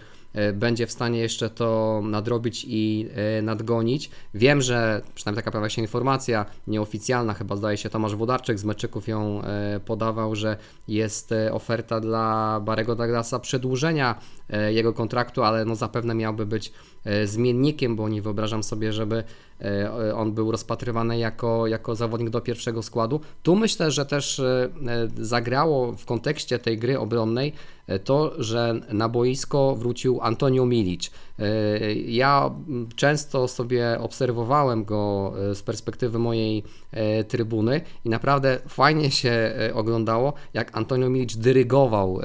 będzie 0.53 0.87
w 0.87 0.93
stanie 0.93 1.19
jeszcze 1.19 1.51
to 1.51 2.01
nadrobić 2.05 2.67
i 2.69 3.09
e, 3.39 3.43
nadgonić. 3.43 4.11
Wiem, 4.35 4.63
że 4.63 5.03
przynajmniej 5.15 5.45
taka 5.45 5.51
pojawia 5.51 5.69
się 5.69 5.83
informacja 5.83 6.47
nieoficjalna, 6.67 7.35
chyba 7.35 7.57
zdaje 7.57 7.77
się 7.77 7.91
Tomasz 7.91 8.17
Wodarczyk 8.17 8.59
z 8.59 8.65
Meczyków 8.65 9.09
ją 9.09 9.43
e, 9.43 9.81
podawał, 9.81 10.35
że 10.35 10.57
jest 10.89 11.33
e, 11.33 11.53
oferta 11.53 12.01
dla 12.01 12.61
Barego 12.61 12.97
Douglasa 12.97 13.39
przedłużenia 13.39 14.15
e, 14.51 14.73
jego 14.73 14.93
kontraktu, 14.93 15.43
ale 15.43 15.65
no 15.65 15.75
zapewne 15.75 16.15
miałby 16.15 16.47
być 16.47 16.69
e, 16.69 17.00
zmiennikiem, 17.25 17.97
bo 17.97 18.09
nie 18.09 18.23
wyobrażam 18.23 18.63
sobie, 18.63 18.93
żeby 18.93 19.25
e, 19.61 20.15
on 20.15 20.33
był 20.33 20.51
rozpatrywany 20.51 21.19
jako, 21.19 21.67
jako 21.67 21.95
zawodnik 21.95 22.31
do 22.31 22.41
pierwszego 22.41 22.83
składu. 22.83 23.21
Tu 23.43 23.57
myślę, 23.57 23.91
że 23.91 24.07
też 24.07 24.39
e, 24.41 24.69
e, 24.87 25.09
zagrało 25.25 25.93
w 25.93 26.05
kontekście 26.05 26.59
tej 26.59 26.79
gry 26.79 26.99
obronnej 26.99 27.53
e, 27.87 27.99
to, 27.99 28.43
że 28.43 28.81
na 28.93 29.09
boisko 29.09 29.77
wrócił 29.77 30.19
Antonio 30.23 30.67
Milic. 30.67 31.11
E, 31.39 31.95
Ja 31.95 32.51
często 32.97 33.49
sobie 33.49 33.99
obserwowałem 34.01 34.85
go 34.85 35.33
e, 35.51 35.55
z 35.55 35.63
perspektywy 35.63 36.19
mojej 36.19 36.63
e, 36.93 37.25
trybuny 37.25 37.81
i 38.05 38.09
naprawdę 38.09 38.59
fajnie 38.69 39.11
się 39.11 39.31
e, 39.31 39.75
oglądało, 39.75 40.33
jak 40.55 40.77
Antonio 40.77 41.11
Milic 41.11 41.37
dyrygował 41.37 42.21
e, 42.21 42.25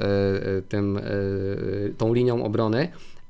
e, 0.58 0.62
tym, 0.62 0.96
e, 0.96 1.02
tą 1.98 2.14
linią 2.14 2.44
obrony. 2.44 2.88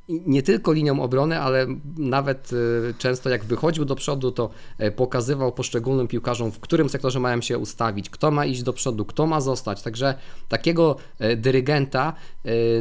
Nie 0.08 0.42
tylko 0.42 0.72
linią 0.72 1.02
obrony, 1.02 1.40
ale 1.40 1.66
nawet 1.98 2.50
e, 2.52 2.94
często 2.94 3.30
jak 3.30 3.44
wychodził 3.44 3.84
do 3.84 3.94
przodu, 3.94 4.32
to 4.32 4.50
e, 4.78 4.90
pokazywał 4.90 5.52
poszczególnym 5.52 6.08
piłkarzom, 6.08 6.52
w 6.52 6.60
którym 6.60 6.88
sektorze 6.88 7.20
mają 7.20 7.40
się 7.40 7.58
ustawić, 7.58 8.10
kto 8.10 8.30
ma 8.30 8.46
iść 8.46 8.62
do 8.62 8.72
przodu, 8.72 9.04
kto 9.04 9.26
ma 9.26 9.40
zostać. 9.40 9.82
Także 9.82 10.14
takiego 10.48 10.96
e, 11.18 11.36
dyrygenta 11.36 12.12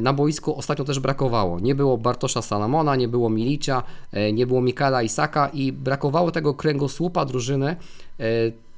na 0.02 0.14
boisku 0.14 0.58
ostatnio 0.58 0.86
też 0.86 1.00
brakowało. 1.00 1.60
Nie 1.60 1.76
było 1.76 1.98
Bartosza 1.98 2.42
Salamona, 2.42 2.96
nie 2.96 3.08
było 3.08 3.30
Milicia, 3.30 3.84
nie 4.34 4.48
było 4.48 4.62
Mikaela 4.62 5.04
Isaka 5.04 5.50
i 5.50 5.72
brakowało 5.72 6.32
tego 6.32 6.54
kręgosłupa 6.54 7.26
drużyny. 7.26 7.76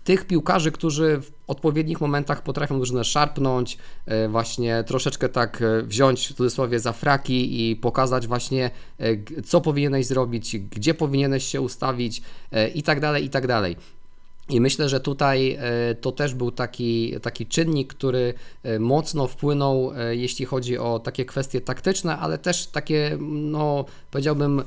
Tych 0.04 0.28
piłkarzy, 0.28 0.72
którzy 0.72 1.22
w 1.22 1.32
odpowiednich 1.48 2.02
momentach 2.02 2.44
potrafią 2.44 2.76
drużynę 2.76 3.04
szarpnąć, 3.04 3.78
e, 4.06 4.28
właśnie 4.28 4.84
troszeczkę 4.88 5.30
tak 5.30 5.62
e, 5.62 5.82
wziąć 5.84 6.28
w 6.28 6.34
cudzysłowie 6.34 6.80
za 6.80 6.94
fraki 6.94 7.70
i 7.70 7.76
pokazać 7.76 8.28
właśnie 8.28 8.72
e, 9.00 9.42
co 9.46 9.62
powinieneś 9.62 10.06
zrobić, 10.06 10.58
gdzie 10.58 10.94
powinieneś 10.94 11.44
się 11.44 11.62
ustawić 11.62 12.22
i 12.76 12.84
tak 12.84 13.00
dalej, 13.00 13.26
i 13.26 13.30
tak 13.30 13.48
dalej. 13.48 13.76
I 14.50 14.62
myślę, 14.62 14.90
że 14.90 15.00
tutaj 15.00 15.60
to 16.02 16.12
też 16.12 16.34
był 16.34 16.52
taki, 16.52 17.16
taki 17.22 17.46
czynnik, 17.46 17.94
który 17.94 18.34
mocno 18.80 19.28
wpłynął, 19.28 19.92
jeśli 20.12 20.46
chodzi 20.46 20.78
o 20.78 21.00
takie 21.00 21.26
kwestie 21.26 21.62
taktyczne, 21.62 22.18
ale 22.18 22.38
też 22.38 22.68
takie, 22.68 23.18
no 23.30 23.86
powiedziałbym, 24.12 24.64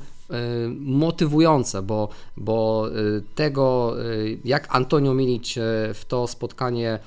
motywujące, 0.79 1.81
bo, 1.81 2.09
bo 2.37 2.87
e, 2.89 2.91
tego, 3.35 3.95
e, 3.99 4.05
jak 4.45 4.67
Antonio 4.69 5.13
Milic 5.13 5.57
e, 5.57 5.93
w 5.93 6.05
to 6.07 6.27
spotkanie 6.27 6.99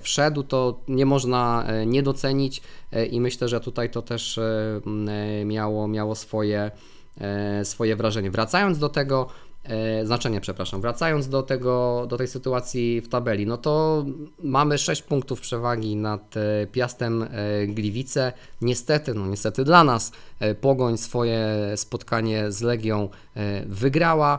wszedł, 0.00 0.42
to 0.42 0.80
nie 0.88 1.06
można 1.06 1.66
nie 1.86 2.02
docenić 2.02 2.62
i 3.10 3.20
myślę, 3.20 3.48
że 3.48 3.60
tutaj 3.60 3.90
to 3.90 4.02
też 4.02 4.40
miało, 5.44 5.88
miało 5.88 6.14
swoje, 6.14 6.70
swoje 7.64 7.96
wrażenie. 7.96 8.30
Wracając 8.30 8.78
do 8.78 8.88
tego, 8.88 9.28
znaczenie, 10.04 10.40
przepraszam. 10.40 10.80
Wracając 10.80 11.28
do 11.28 11.42
tego, 11.42 12.06
do 12.08 12.16
tej 12.16 12.28
sytuacji 12.28 13.00
w 13.00 13.08
tabeli, 13.08 13.46
no 13.46 13.56
to 13.56 14.04
mamy 14.42 14.78
6 14.78 15.02
punktów 15.02 15.40
przewagi 15.40 15.96
nad 15.96 16.36
e, 16.36 16.66
Piastem 16.66 17.22
e, 17.22 17.66
Gliwice. 17.66 18.32
Niestety, 18.60 19.14
no 19.14 19.26
niestety 19.26 19.64
dla 19.64 19.84
nas 19.84 20.12
e, 20.40 20.54
Pogoń 20.54 20.98
swoje 20.98 21.46
spotkanie 21.76 22.52
z 22.52 22.62
Legią 22.62 23.08
e, 23.36 23.64
wygrała. 23.66 24.38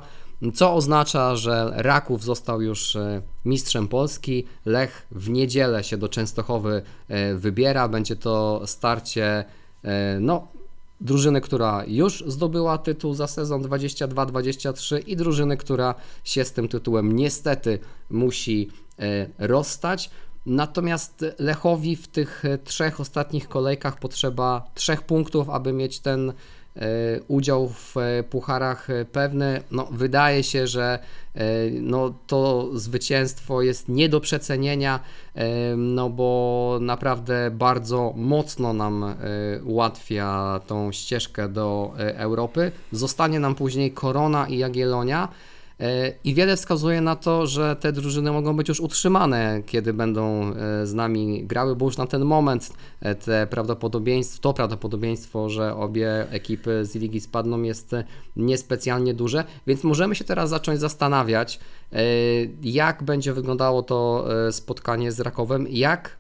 Co 0.54 0.74
oznacza, 0.74 1.36
że 1.36 1.72
Raków 1.76 2.24
został 2.24 2.62
już 2.62 2.96
e, 2.96 3.22
mistrzem 3.46 3.88
Polski. 3.88 4.46
Lech 4.66 5.08
w 5.12 5.30
niedzielę 5.30 5.84
się 5.84 5.98
do 5.98 6.10
Częstochowy 6.10 6.82
e, 7.08 7.36
wybiera. 7.36 7.88
Będzie 7.88 8.16
to 8.16 8.62
starcie 8.66 9.46
e, 9.84 10.18
no, 10.20 10.48
drużyny, 11.02 11.42
która 11.42 11.84
już 11.88 12.24
zdobyła 12.28 12.78
tytuł 12.78 13.14
za 13.14 13.28
sezon 13.28 13.64
22-23 13.64 15.02
i 15.08 15.16
drużyny, 15.16 15.58
która 15.58 15.96
się 16.24 16.46
z 16.46 16.52
tym 16.54 16.68
tytułem 16.68 17.16
niestety 17.16 17.80
musi 18.10 18.70
e, 19.00 19.28
rozstać. 19.48 20.10
Natomiast 20.46 21.26
Lechowi 21.40 21.96
w 21.96 22.08
tych 22.08 22.46
e, 22.46 22.58
trzech 22.58 23.00
ostatnich 23.00 23.48
kolejkach 23.48 24.00
potrzeba 24.00 24.72
trzech 24.74 25.02
punktów, 25.02 25.50
aby 25.50 25.74
mieć 25.74 26.00
ten 26.00 26.34
udział 27.28 27.70
w 27.70 27.98
e, 27.98 28.24
pucharach 28.24 28.90
e, 28.90 29.06
pewny. 29.06 29.62
No, 29.72 29.88
wydaje 29.92 30.44
się, 30.44 30.68
że 30.68 31.00
e, 31.36 31.42
no, 31.72 32.14
to 32.28 32.70
zwycięstwo 32.74 33.62
jest 33.62 33.90
nie 33.90 34.10
do 34.10 34.20
przecenienia, 34.20 35.00
e, 35.36 35.76
no 35.76 36.10
bo 36.10 36.78
naprawdę 36.82 37.52
bardzo 37.52 38.14
mocno 38.16 38.74
nam 38.74 39.04
e, 39.04 39.16
ułatwia 39.64 40.60
tą 40.68 40.92
ścieżkę 40.92 41.50
do 41.50 41.94
e, 42.00 42.18
Europy. 42.18 42.72
Zostanie 42.92 43.40
nam 43.40 43.56
później 43.56 43.92
Korona 43.92 44.48
i 44.48 44.58
Jagiellonia. 44.58 45.28
E, 45.80 46.14
I 46.24 46.34
wiele 46.34 46.58
wskazuje 46.58 47.02
na 47.02 47.16
to, 47.16 47.48
że 47.48 47.76
te 47.76 47.92
drużyny 47.92 48.32
mogą 48.32 48.56
być 48.56 48.70
już 48.70 48.80
utrzymane, 48.80 49.62
kiedy 49.66 49.94
będą 49.94 50.54
e, 50.56 50.86
z 50.86 50.94
nami 50.94 51.46
grały, 51.46 51.76
bo 51.76 51.86
już 51.86 51.98
na 51.98 52.08
ten 52.08 52.26
moment 52.26 52.74
e, 53.02 53.16
te 53.16 53.48
prawdopodobieństwo, 53.48 54.42
to 54.42 54.54
prawdopodobieństwo, 54.54 55.50
że 55.50 55.76
obie 55.76 56.32
ekipy 56.32 56.86
z 56.86 56.96
ligi 56.96 57.22
spadną 57.22 57.62
jest 57.62 57.96
niespecjalnie 58.36 59.14
duże, 59.14 59.44
więc 59.68 59.84
możemy 59.84 60.16
się 60.16 60.24
teraz 60.24 60.50
zacząć 60.50 60.80
zastanawiać, 60.80 61.60
jak 62.62 63.04
będzie 63.04 63.34
wyglądało 63.34 63.84
to 63.84 64.28
spotkanie 64.52 65.12
z 65.12 65.20
Rakowem, 65.20 65.68
jak 65.70 66.18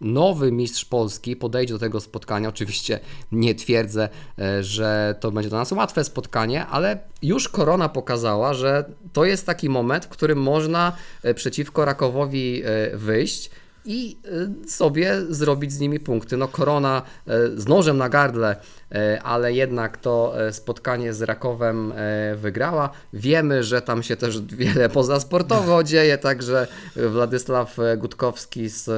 nowy 0.00 0.52
mistrz 0.52 0.84
Polski 0.84 1.36
podejdzie 1.36 1.74
do 1.74 1.80
tego 1.80 2.00
spotkania. 2.00 2.48
Oczywiście 2.48 3.00
nie 3.32 3.54
twierdzę, 3.54 4.08
e, 4.38 4.62
że 4.62 5.14
to 5.20 5.30
będzie 5.30 5.50
dla 5.50 5.58
nas 5.58 5.72
łatwe 5.72 6.04
spotkanie, 6.04 6.66
ale 6.66 6.98
już 7.22 7.48
korona 7.48 7.88
pokazała, 7.88 8.54
że 8.54 8.84
to 9.12 9.24
jest 9.24 9.46
taki 9.46 9.68
moment, 9.68 10.04
w 10.04 10.08
którym 10.08 10.42
można 10.42 10.92
e, 11.22 11.34
przeciwko 11.34 11.84
Rakowowi 11.84 12.62
e, 12.64 12.96
wyjść. 12.96 13.50
I 13.90 14.18
e, 14.64 14.68
sobie 14.68 15.14
zrobić 15.28 15.72
z 15.72 15.80
nimi 15.80 16.00
punkty. 16.00 16.36
No, 16.36 16.48
korona 16.48 17.02
e, 17.26 17.60
z 17.60 17.68
nożem 17.68 17.98
na 17.98 18.08
gardle, 18.08 18.56
e, 18.92 19.22
ale 19.22 19.52
jednak 19.52 19.96
to 19.96 20.34
spotkanie 20.50 21.14
z 21.14 21.22
Rakowem 21.22 21.92
wygrała. 22.36 22.90
Wiemy, 23.12 23.62
że 23.62 23.82
tam 23.82 24.02
się 24.02 24.16
też 24.16 24.40
wiele 24.40 24.88
pozasportowo 24.88 25.84
dzieje, 25.92 26.18
także 26.18 26.66
Władysław 26.96 27.76
Gutkowski 27.98 28.68
z 28.68 28.90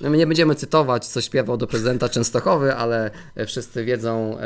no 0.00 0.10
my 0.10 0.16
nie 0.16 0.26
będziemy 0.26 0.54
cytować, 0.54 1.06
co 1.06 1.20
śpiewał 1.20 1.56
do 1.56 1.66
prezydenta 1.66 2.08
Częstochowy, 2.08 2.74
ale 2.74 3.10
wszyscy 3.46 3.84
wiedzą 3.84 4.38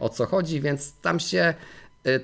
o 0.00 0.08
co 0.08 0.26
chodzi, 0.26 0.60
więc 0.60 0.92
tam 0.92 1.20
się 1.20 1.54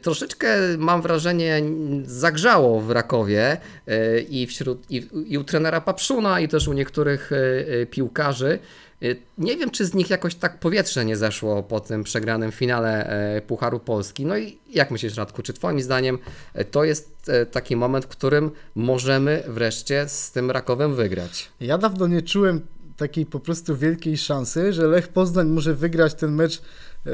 troszeczkę, 0.02 0.48
mam 0.78 1.02
wrażenie, 1.02 1.62
zagrzało 2.04 2.80
w 2.80 2.90
Rakowie 2.90 3.56
e, 3.86 4.20
i, 4.20 4.46
wśród, 4.46 4.90
i, 4.90 5.08
i 5.26 5.38
u 5.38 5.44
trenera 5.44 5.80
Papszuna, 5.80 6.40
i 6.40 6.48
też 6.48 6.68
u 6.68 6.72
niektórych 6.72 7.32
e, 7.32 7.36
e, 7.36 7.86
piłkarzy. 7.86 8.58
E, 9.02 9.06
Nie 9.38 9.56
wiem, 9.56 9.70
czy 9.70 9.84
z 9.84 9.94
nich 9.94 10.10
jakoś 10.10 10.34
tak 10.34 10.60
powietrze 10.60 11.04
nie 11.04 11.16
zeszło 11.16 11.62
po 11.62 11.80
tym 11.80 12.04
przegranym 12.04 12.52
finale 12.52 13.06
e, 13.36 13.40
Pucharu 13.40 13.80
Polski. 13.80 14.26
No 14.26 14.36
i 14.38 14.58
jak 14.70 14.90
myślisz, 14.90 15.16
Radku, 15.16 15.42
czy 15.42 15.52
Twoim 15.52 15.80
zdaniem 15.80 16.18
e, 16.54 16.64
to 16.64 16.84
jest 16.84 17.28
e, 17.28 17.46
taki 17.46 17.76
moment, 17.76 18.04
w 18.04 18.08
którym 18.08 18.50
możemy 18.74 19.42
wreszcie 19.48 20.08
z 20.08 20.32
tym 20.32 20.50
Rakowem 20.50 20.94
wygrać? 20.94 21.48
Ja 21.60 21.78
dawno 21.78 22.06
nie 22.06 22.22
czułem 22.22 22.60
takiej 22.96 23.26
po 23.26 23.40
prostu 23.40 23.76
wielkiej 23.76 24.16
szansy, 24.16 24.72
że 24.72 24.86
Lech 24.86 25.08
Poznań 25.08 25.48
może 25.48 25.74
wygrać 25.74 26.14
ten 26.14 26.32
mecz 26.32 26.58
e, 26.58 26.62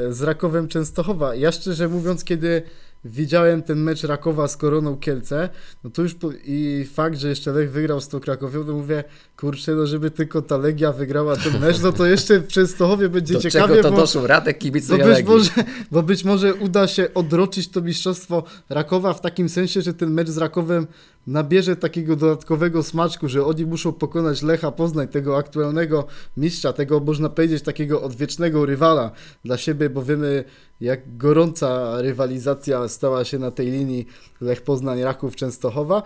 z 0.09 0.21
Rakowem 0.21 0.67
Częstochowa. 0.67 1.35
Ja 1.35 1.51
szczerze 1.51 1.89
mówiąc, 1.89 2.23
kiedy 2.23 2.61
widziałem 3.05 3.63
ten 3.63 3.79
mecz 3.79 4.03
Rakowa 4.03 4.47
z 4.47 4.57
Koroną 4.57 4.97
Kielce, 4.97 5.49
no 5.83 5.89
to 5.89 6.01
już 6.01 6.13
po, 6.13 6.29
i 6.45 6.87
fakt, 6.93 7.17
że 7.17 7.29
jeszcze 7.29 7.51
Lech 7.51 7.71
wygrał 7.71 8.01
z 8.01 8.07
tą 8.07 8.19
Krakowią, 8.19 8.65
to 8.65 8.73
mówię, 8.73 9.03
kurczę, 9.37 9.75
no 9.75 9.87
żeby 9.87 10.11
tylko 10.11 10.41
ta 10.41 10.57
Legia 10.57 10.91
wygrała 10.91 11.35
ten 11.35 11.59
mecz, 11.61 11.81
no 11.81 11.91
to 11.91 12.05
jeszcze 12.05 12.39
w 12.39 12.47
Częstochowie 12.47 13.09
będzie 13.09 13.33
Do 13.33 13.39
ciekawie, 13.39 13.75
czego 13.75 13.83
to 13.83 13.91
bo, 13.91 13.97
doszło? 13.97 14.27
Radek 14.27 14.57
bo, 14.57 14.61
kibicuje 14.61 15.03
być 15.03 15.07
Legii. 15.07 15.25
może, 15.25 15.51
bo 15.91 16.03
być 16.03 16.23
może 16.23 16.53
uda 16.53 16.87
się 16.87 17.13
odroczyć 17.13 17.69
to 17.69 17.81
mistrzostwo 17.81 18.43
Rakowa 18.69 19.13
w 19.13 19.21
takim 19.21 19.49
sensie, 19.49 19.81
że 19.81 19.93
ten 19.93 20.11
mecz 20.11 20.29
z 20.29 20.37
Rakowem 20.37 20.87
nabierze 21.27 21.75
takiego 21.75 22.15
dodatkowego 22.15 22.83
smaczku, 22.83 23.29
że 23.29 23.45
oni 23.45 23.65
muszą 23.65 23.93
pokonać 23.93 24.41
Lecha 24.41 24.71
Poznań, 24.71 25.07
tego 25.07 25.37
aktualnego 25.37 26.05
mistrza, 26.37 26.73
tego 26.73 26.99
można 26.99 27.29
powiedzieć 27.29 27.63
takiego 27.63 28.01
odwiecznego 28.01 28.65
rywala 28.65 29.11
dla 29.45 29.57
siebie, 29.57 29.89
bo 29.89 30.03
wiemy 30.03 30.43
jak 30.81 31.17
gorąca 31.17 32.01
rywalizacja 32.01 32.87
stała 32.87 33.25
się 33.25 33.39
na 33.39 33.51
tej 33.51 33.71
linii 33.71 34.07
Lech 34.41 34.61
Poznań, 34.61 35.03
Raków, 35.03 35.35
Częstochowa. 35.35 36.03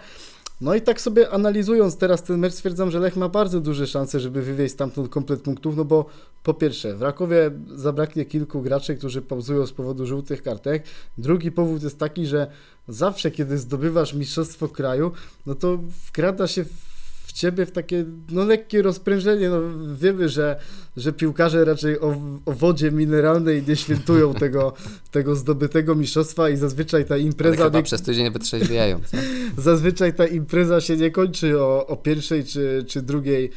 No 0.62 0.76
i 0.76 0.82
tak 0.82 1.02
sobie 1.02 1.30
analizując 1.30 1.98
teraz 1.98 2.24
ten 2.24 2.40
mecz 2.40 2.54
stwierdzam, 2.54 2.92
że 2.92 3.00
Lech 3.00 3.16
ma 3.16 3.30
bardzo 3.30 3.60
duże 3.60 3.88
szanse, 3.88 4.20
żeby 4.20 4.42
wywieźć 4.42 4.74
stamtąd 4.74 5.10
komplet 5.10 5.42
punktów, 5.42 5.78
no 5.78 5.86
bo 5.86 6.06
po 6.44 6.54
pierwsze 6.54 6.96
w 6.96 7.02
Rakowie 7.02 7.52
zabraknie 7.76 8.26
kilku 8.26 8.62
graczy, 8.62 8.96
którzy 8.96 9.22
pauzują 9.22 9.66
z 9.66 9.72
powodu 9.72 10.06
żółtych 10.06 10.44
kartek. 10.44 10.84
Drugi 11.18 11.52
powód 11.52 11.84
jest 11.84 12.00
taki, 12.00 12.26
że 12.26 12.48
zawsze 12.88 13.32
kiedy 13.32 13.58
zdobywasz 13.58 14.14
mistrzostwo 14.14 14.68
kraju, 14.68 15.12
no 15.46 15.56
to 15.56 15.80
wkrada 16.06 16.48
się 16.48 16.64
w 16.64 16.97
ciebie 17.38 17.66
w 17.66 17.72
takie 17.72 18.06
no 18.30 18.46
lekkie 18.46 18.82
rozprężenie. 18.82 19.50
No, 19.50 19.62
wiemy, 19.96 20.30
że, 20.30 20.60
że 20.98 21.14
piłkarze 21.14 21.66
raczej 21.66 22.00
o, 22.00 22.22
o 22.46 22.54
wodzie 22.54 22.92
mineralnej 22.92 23.64
nie 23.68 23.76
świętują 23.76 24.34
tego, 24.44 24.74
tego 25.12 25.36
zdobytego 25.36 25.96
mistrzostwa 25.96 26.50
i 26.50 26.58
zazwyczaj 26.58 27.06
ta 27.06 27.14
Ale 27.14 27.24
impreza 27.24 27.64
chyba 27.64 27.78
nie, 27.78 27.84
przez 27.84 28.02
tydzień 28.02 28.32
wytrzeźwieją. 28.32 29.00
co? 29.06 29.18
zazwyczaj 29.62 30.14
ta 30.14 30.28
impreza 30.28 30.82
się 30.82 30.98
nie 30.98 31.12
kończy 31.12 31.62
o, 31.62 31.88
o 31.88 31.98
pierwszej 31.98 32.44
czy, 32.44 32.86
czy 32.88 33.02
drugiej 33.02 33.52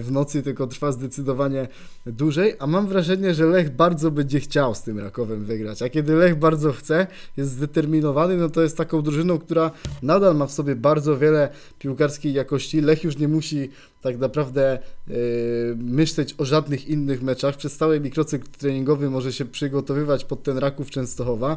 w 0.00 0.08
nocy, 0.10 0.42
tylko 0.42 0.66
trwa 0.66 0.92
zdecydowanie 0.92 1.68
dłużej, 2.06 2.54
a 2.58 2.66
mam 2.66 2.86
wrażenie, 2.86 3.34
że 3.34 3.46
Lech 3.46 3.76
bardzo 3.76 4.10
będzie 4.10 4.40
chciał 4.40 4.74
z 4.74 4.82
tym 4.82 4.98
Rakowem 4.98 5.44
wygrać, 5.44 5.82
a 5.82 5.88
kiedy 5.88 6.14
Lech 6.14 6.38
bardzo 6.38 6.72
chce, 6.72 7.06
jest 7.36 7.50
zdeterminowany, 7.50 8.36
no 8.36 8.48
to 8.48 8.62
jest 8.62 8.76
taką 8.76 9.02
drużyną, 9.02 9.38
która 9.38 9.70
nadal 10.02 10.36
ma 10.36 10.46
w 10.46 10.52
sobie 10.52 10.76
bardzo 10.76 11.18
wiele 11.18 11.48
piłkarskiej 11.78 12.32
jakości. 12.32 12.80
Lech 12.80 13.04
już 13.04 13.18
nie 13.18 13.28
musi 13.28 13.70
tak 14.02 14.18
naprawdę 14.18 14.72
e, 14.72 15.12
myśleć 15.76 16.34
o 16.38 16.44
żadnych 16.44 16.88
innych 16.88 17.22
meczach. 17.22 17.56
Przez 17.56 17.76
cały 17.76 18.00
mikrocykl 18.00 18.46
treningowy 18.58 19.10
może 19.10 19.32
się 19.32 19.44
przygotowywać 19.44 20.24
pod 20.24 20.42
ten 20.42 20.58
Raków 20.58 20.90
Częstochowa. 20.90 21.56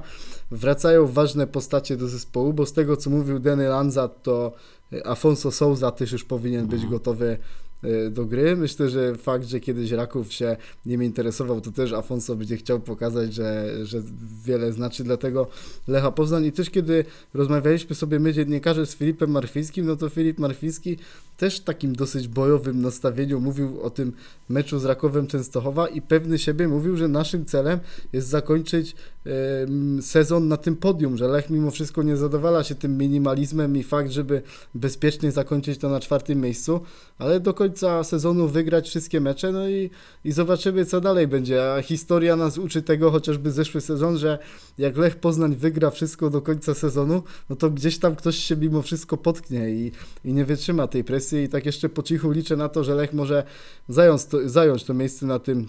Wracają 0.52 1.08
ważne 1.08 1.48
postacie 1.48 1.98
do 1.98 2.08
zespołu, 2.08 2.54
bo 2.54 2.66
z 2.66 2.74
tego 2.74 2.98
co 2.98 3.10
mówił 3.10 3.40
Denny 3.40 3.68
Lanza, 3.68 4.08
to 4.08 4.54
e, 4.94 5.08
Afonso 5.08 5.52
Souza 5.52 5.92
też 5.92 6.12
już 6.12 6.24
powinien 6.24 6.68
być 6.68 6.86
gotowy 6.86 7.26
e, 7.28 7.69
do 8.12 8.26
gry. 8.26 8.56
Myślę, 8.56 8.90
że 8.90 9.16
fakt, 9.16 9.46
że 9.46 9.60
kiedyś 9.60 9.92
Raków 9.92 10.34
się 10.34 10.58
nim 10.86 11.04
interesował, 11.04 11.62
to 11.62 11.72
też 11.72 11.94
Afonso 11.94 12.36
będzie 12.36 12.58
chciał 12.58 12.80
pokazać, 12.80 13.34
że, 13.34 13.76
że 13.84 14.02
wiele 14.46 14.74
znaczy 14.74 15.04
dla 15.04 15.18
tego 15.18 15.48
Lecha 15.88 16.12
Poznań. 16.12 16.46
I 16.46 16.52
też 16.52 16.70
kiedy 16.70 17.06
rozmawialiśmy 17.34 17.96
sobie 17.96 18.20
my 18.20 18.34
dziennikarze 18.34 18.86
z 18.86 18.96
Filipem 18.96 19.32
Marfińskim, 19.32 19.86
no 19.86 19.96
to 19.96 20.10
Filip 20.10 20.40
Marfiński 20.40 20.98
też 21.40 21.60
w 21.60 21.64
takim 21.64 21.96
dosyć 21.96 22.28
bojowym 22.28 22.82
nastawieniu 22.82 23.40
mówił 23.40 23.82
o 23.82 23.90
tym 23.90 24.14
meczu 24.50 24.80
z 24.80 24.86
Rakowem 24.86 25.28
Częstochowa 25.28 25.88
i 25.88 26.02
pewny 26.02 26.40
siebie 26.40 26.68
mówił, 26.68 26.98
że 26.98 27.08
naszym 27.08 27.46
celem 27.46 27.80
jest 28.14 28.28
zakończyć 28.28 28.96
em, 29.26 30.02
sezon 30.02 30.48
na 30.48 30.58
tym 30.58 30.76
podium, 30.76 31.18
że 31.18 31.28
Lech 31.28 31.50
mimo 31.50 31.72
wszystko 31.72 32.04
nie 32.04 32.18
zadowala 32.18 32.64
się 32.64 32.76
tym 32.76 32.98
minimalizmem 32.98 33.78
i 33.78 33.84
fakt, 33.84 34.12
żeby 34.12 34.42
bezpiecznie 34.76 35.32
zakończyć 35.32 35.80
to 35.80 35.90
na 35.90 36.00
czwartym 36.00 36.42
miejscu, 36.42 36.82
ale 37.18 37.40
do 37.40 37.54
końca 37.54 37.69
sezonu 38.04 38.48
wygrać 38.48 38.90
wszystkie 38.90 39.22
mecze, 39.22 39.52
no 39.52 39.70
i, 39.70 39.90
i 40.26 40.32
zobaczymy 40.32 40.86
co 40.86 41.02
dalej 41.02 41.28
będzie, 41.28 41.74
a 41.74 41.82
historia 41.82 42.36
nas 42.36 42.58
uczy 42.58 42.82
tego, 42.82 43.12
chociażby 43.12 43.52
zeszły 43.52 43.82
sezon, 43.82 44.18
że 44.18 44.40
jak 44.78 44.98
Lech 44.98 45.16
Poznań 45.16 45.56
wygra 45.56 45.90
wszystko 45.90 46.30
do 46.30 46.42
końca 46.42 46.74
sezonu, 46.74 47.24
no 47.50 47.56
to 47.56 47.70
gdzieś 47.70 48.00
tam 48.00 48.16
ktoś 48.16 48.36
się 48.38 48.56
mimo 48.58 48.82
wszystko 48.82 49.18
potknie 49.18 49.70
i, 49.70 49.92
i 50.26 50.34
nie 50.34 50.46
wytrzyma 50.46 50.88
tej 50.88 51.04
presji 51.04 51.44
i 51.44 51.50
tak 51.50 51.66
jeszcze 51.66 51.90
po 51.90 52.04
cichu 52.04 52.32
liczę 52.32 52.56
na 52.56 52.70
to, 52.70 52.84
że 52.84 52.96
Lech 52.96 53.14
może 53.14 53.44
zająć 53.90 54.26
to, 54.26 54.50
zająć 54.50 54.84
to 54.84 54.94
miejsce 54.94 55.26
na 55.26 55.40
tym 55.40 55.68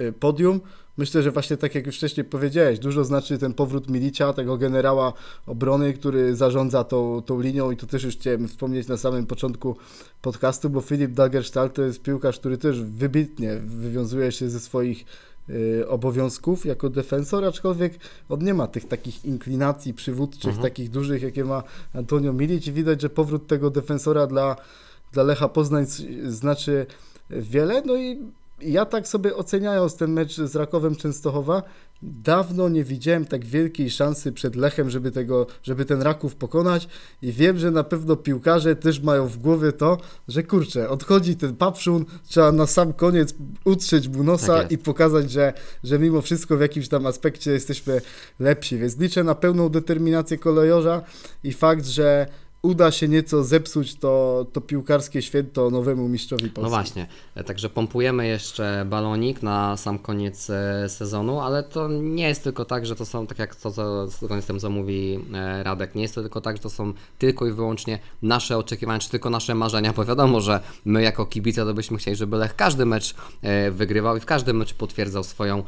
y, 0.00 0.12
podium. 0.12 0.60
Myślę, 0.98 1.22
że 1.22 1.30
właśnie 1.30 1.56
tak 1.56 1.74
jak 1.74 1.86
już 1.86 1.96
wcześniej 1.96 2.24
powiedziałeś, 2.24 2.78
dużo 2.78 3.04
znaczy 3.04 3.38
ten 3.38 3.54
powrót 3.54 3.90
Milicia, 3.90 4.32
tego 4.32 4.56
generała 4.56 5.12
obrony, 5.46 5.92
który 5.92 6.36
zarządza 6.36 6.84
tą, 6.84 7.22
tą 7.22 7.40
linią 7.40 7.70
i 7.70 7.76
to 7.76 7.86
też 7.86 8.04
już 8.04 8.16
chciałem 8.16 8.48
wspomnieć 8.48 8.88
na 8.88 8.96
samym 8.96 9.26
początku 9.26 9.76
podcastu, 10.22 10.70
bo 10.70 10.80
Filip 10.80 11.10
Dagerstal 11.12 11.70
to 11.70 11.82
jest 11.82 12.02
piłkarz, 12.02 12.38
który 12.38 12.58
też 12.58 12.82
wybitnie 12.82 13.56
wywiązuje 13.56 14.32
się 14.32 14.50
ze 14.50 14.60
swoich 14.60 15.04
y, 15.50 15.88
obowiązków 15.88 16.66
jako 16.66 16.88
defensor, 16.90 17.44
aczkolwiek 17.44 17.98
on 18.28 18.44
nie 18.44 18.54
ma 18.54 18.66
tych 18.66 18.88
takich 18.88 19.24
inklinacji 19.24 19.94
przywódczych, 19.94 20.48
Mhm. 20.50 20.62
takich 20.62 20.90
dużych, 20.90 21.22
jakie 21.22 21.44
ma 21.44 21.62
Antonio 21.94 22.32
Milic 22.32 22.66
i 22.66 22.72
widać, 22.72 23.02
że 23.02 23.10
powrót 23.10 23.46
tego 23.46 23.70
defensora 23.70 24.26
dla, 24.26 24.56
dla 25.12 25.22
Lecha 25.22 25.48
Poznań 25.48 25.86
znaczy 26.26 26.86
wiele, 27.30 27.82
no 27.86 27.96
i 27.96 28.18
ja 28.60 28.84
tak 28.84 29.08
sobie 29.08 29.36
oceniając 29.36 29.96
ten 29.96 30.12
mecz 30.12 30.36
z 30.36 30.56
Rakowem 30.56 30.96
Częstochowa, 30.96 31.62
dawno 32.02 32.68
nie 32.68 32.84
widziałem 32.84 33.24
tak 33.24 33.44
wielkiej 33.44 33.90
szansy 33.90 34.32
przed 34.32 34.56
Lechem, 34.56 34.90
żeby, 34.90 35.10
tego, 35.10 35.46
żeby 35.62 35.84
ten 35.84 36.02
Raków 36.02 36.36
pokonać. 36.36 36.88
I 37.22 37.32
wiem, 37.32 37.58
że 37.58 37.70
na 37.70 37.84
pewno 37.84 38.16
piłkarze 38.16 38.76
też 38.76 39.00
mają 39.00 39.26
w 39.26 39.38
głowie 39.38 39.72
to, 39.72 39.98
że 40.28 40.42
kurczę, 40.42 40.88
odchodzi 40.88 41.36
ten 41.36 41.56
papszun, 41.56 42.04
trzeba 42.26 42.52
na 42.52 42.66
sam 42.66 42.92
koniec 42.92 43.34
utrzeć 43.64 44.08
mu 44.08 44.24
nosa 44.24 44.56
Tak 44.56 44.72
i 44.72 44.78
pokazać, 44.78 45.30
że, 45.30 45.52
że 45.84 45.98
mimo 45.98 46.20
wszystko 46.20 46.56
w 46.56 46.60
jakimś 46.60 46.88
tam 46.88 47.06
aspekcie 47.06 47.50
jesteśmy 47.50 48.00
lepsi, 48.38 48.78
więc 48.78 48.98
liczę 48.98 49.24
na 49.24 49.34
pełną 49.34 49.68
determinację 49.68 50.38
kolejorza 50.38 51.02
i 51.44 51.52
fakt, 51.52 51.86
że 51.86 52.26
uda 52.62 52.90
się 52.90 53.08
nieco 53.08 53.44
zepsuć 53.44 53.94
to, 53.94 54.46
to 54.52 54.60
piłkarskie 54.60 55.22
święto 55.22 55.70
nowemu 55.70 56.08
mistrzowi 56.08 56.50
Polski. 56.50 56.62
No 56.62 56.68
właśnie, 56.68 57.06
e, 57.34 57.44
także 57.44 57.70
pompujemy 57.70 58.26
jeszcze 58.26 58.86
balonik 58.90 59.42
na 59.42 59.76
sam 59.76 59.98
koniec 59.98 60.50
e, 60.50 60.88
sezonu, 60.88 61.40
ale 61.40 61.62
to 61.62 61.88
nie 61.88 62.28
jest 62.28 62.44
tylko 62.44 62.64
tak, 62.64 62.86
że 62.86 62.96
to 62.96 63.06
są, 63.06 63.26
tak 63.26 63.38
jak 63.38 63.56
to, 63.56 63.70
z 64.40 64.46
tym, 64.46 64.60
co 64.60 64.70
mówi 64.70 65.20
e, 65.34 65.62
Radek, 65.62 65.94
nie 65.94 66.02
jest 66.02 66.14
to 66.14 66.20
tylko 66.20 66.40
tak, 66.40 66.56
że 66.56 66.62
to 66.62 66.70
są 66.70 66.92
tylko 67.18 67.46
i 67.46 67.52
wyłącznie 67.52 67.98
nasze 68.22 68.58
oczekiwania, 68.58 68.98
czy 68.98 69.10
tylko 69.10 69.30
nasze 69.30 69.54
marzenia, 69.54 69.92
bo 69.92 70.04
wiadomo, 70.04 70.40
że 70.40 70.60
my 70.84 71.02
jako 71.02 71.26
kibice 71.26 71.64
to 71.64 71.74
byśmy 71.74 71.98
chcieli, 71.98 72.16
żeby 72.16 72.36
Lech 72.36 72.56
każdy 72.56 72.86
mecz 72.86 73.14
wygrywał 73.70 74.16
i 74.16 74.20
w 74.20 74.26
każdym 74.26 74.56
meczu 74.56 74.74
potwierdzał 74.78 75.24
swoją 75.24 75.62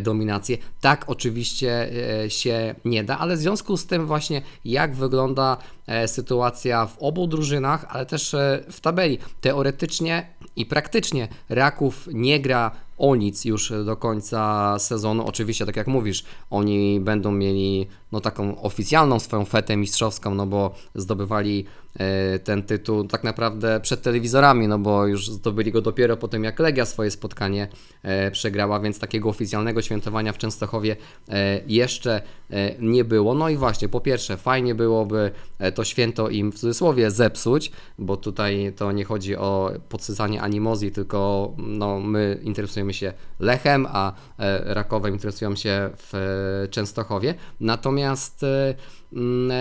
dominację. 0.00 0.58
Tak 0.80 1.04
oczywiście 1.06 1.92
się 2.28 2.74
nie 2.84 3.04
da, 3.04 3.18
ale 3.18 3.36
w 3.36 3.38
związku 3.38 3.76
z 3.76 3.86
tym 3.86 4.06
właśnie 4.06 4.42
jak 4.64 4.94
wygląda 4.94 5.56
sytuacja 6.06 6.86
w 6.86 6.98
obu 6.98 7.26
drużynach, 7.26 7.86
ale 7.88 8.06
też 8.06 8.34
e, 8.34 8.64
w 8.70 8.80
tabeli. 8.80 9.18
Teoretycznie 9.40 10.26
i 10.56 10.66
praktycznie 10.66 11.28
Raków 11.48 12.08
nie 12.12 12.40
gra 12.40 12.70
o 12.98 13.16
nic 13.16 13.44
już 13.44 13.72
do 13.84 13.96
końca 13.96 14.78
sezonu. 14.78 15.26
Oczywiście, 15.26 15.66
tak 15.66 15.76
jak 15.76 15.86
mówisz, 15.86 16.24
oni 16.50 17.00
będą 17.00 17.32
mieli 17.32 17.86
no, 18.14 18.20
taką 18.20 18.62
oficjalną 18.62 19.20
swoją 19.20 19.44
fetę 19.44 19.76
mistrzowską, 19.76 20.34
no 20.34 20.46
bo 20.46 20.74
zdobywali 20.94 21.64
e, 21.98 22.38
ten 22.38 22.62
tytuł 22.62 23.04
tak 23.04 23.24
naprawdę 23.24 23.80
przed 23.80 24.02
telewizorami, 24.02 24.68
no 24.68 24.78
bo 24.78 25.06
już 25.06 25.28
zdobyli 25.28 25.72
go 25.72 25.80
dopiero 25.80 26.16
po 26.16 26.28
tym, 26.28 26.44
jak 26.44 26.58
Legia 26.58 26.86
swoje 26.86 27.10
spotkanie 27.10 27.68
e, 28.02 28.30
przegrała, 28.30 28.80
więc 28.80 28.98
takiego 28.98 29.28
oficjalnego 29.28 29.82
świętowania 29.82 30.32
w 30.32 30.38
Częstochowie 30.38 30.96
e, 31.28 31.60
jeszcze 31.66 32.22
nie 32.80 33.04
było. 33.04 33.34
No 33.34 33.48
i 33.48 33.56
właśnie, 33.56 33.88
po 33.88 34.00
pierwsze, 34.00 34.36
fajnie 34.36 34.74
byłoby 34.74 35.30
to 35.74 35.84
święto 35.84 36.28
im 36.28 36.52
w 36.52 36.54
cudzysłowie 36.54 37.10
zepsuć, 37.10 37.72
bo 37.98 38.16
tutaj 38.16 38.72
to 38.76 38.92
nie 38.92 39.04
chodzi 39.04 39.36
o 39.36 39.72
podsycanie 39.88 40.42
animozji, 40.42 40.92
tylko 40.92 41.52
no, 41.58 42.00
my 42.00 42.40
interesujemy 42.42 42.83
się 42.92 43.12
Lechem, 43.40 43.86
a 43.90 44.12
e, 44.38 44.74
Rakowem 44.74 45.14
interesują 45.14 45.56
się 45.56 45.90
w 45.96 46.14
e, 46.14 46.68
Częstochowie. 46.68 47.34
Natomiast 47.60 48.42
e, 48.42 48.74
mm, 49.12 49.52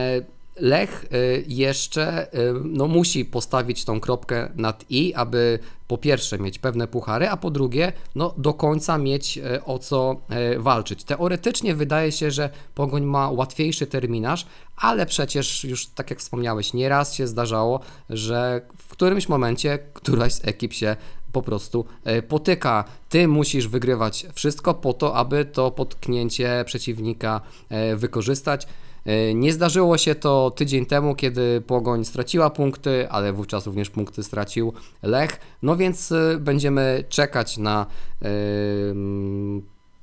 Lech 0.60 1.06
jeszcze 1.48 2.28
no, 2.64 2.88
musi 2.88 3.26
postawić 3.26 3.86
tą 3.86 4.00
kropkę 4.00 4.50
nad 4.56 4.86
i, 4.90 5.14
aby 5.14 5.60
po 5.88 5.98
pierwsze 5.98 6.40
mieć 6.40 6.60
pewne 6.60 6.88
puchary, 6.88 7.30
a 7.30 7.38
po 7.38 7.52
drugie 7.52 7.94
no, 8.16 8.34
do 8.38 8.54
końca 8.54 8.98
mieć 8.98 9.40
o 9.66 9.80
co 9.80 10.22
walczyć. 10.58 11.04
Teoretycznie 11.04 11.76
wydaje 11.76 12.12
się, 12.12 12.32
że 12.32 12.50
Pogoń 12.76 13.04
ma 13.04 13.30
łatwiejszy 13.30 13.88
terminarz, 13.88 14.46
ale 14.78 15.06
przecież 15.06 15.64
już 15.64 15.88
tak 15.88 16.10
jak 16.10 16.20
wspomniałeś, 16.20 16.74
nieraz 16.74 17.14
się 17.14 17.28
zdarzało, 17.28 17.80
że 18.10 18.62
w 18.78 18.88
którymś 18.88 19.30
momencie 19.30 19.80
któraś 19.94 20.34
z 20.34 20.48
ekip 20.48 20.74
się 20.74 20.96
po 21.34 21.42
prostu 21.42 21.86
e, 22.04 22.22
potyka. 22.22 22.84
Ty 23.10 23.28
musisz 23.28 23.68
wygrywać 23.68 24.26
wszystko 24.34 24.74
po 24.74 24.94
to, 24.94 25.16
aby 25.16 25.46
to 25.46 25.72
potknięcie 25.72 26.64
przeciwnika 26.66 27.42
e, 27.70 27.96
wykorzystać. 27.96 28.68
E, 29.06 29.34
Nie 29.34 29.54
zdarzyło 29.54 29.98
się 29.98 30.16
to 30.16 30.52
tydzień 30.52 30.86
temu, 30.86 31.16
kiedy 31.16 31.62
Pogoń 31.68 32.06
straciła 32.06 32.50
punkty, 32.50 33.10
ale 33.10 33.34
wówczas 33.34 33.66
również 33.66 33.90
punkty 33.90 34.24
stracił 34.24 34.74
Lech. 35.04 35.40
No 35.62 35.76
więc 35.76 36.14
będziemy 36.40 37.04
czekać 37.10 37.58
na 37.58 37.86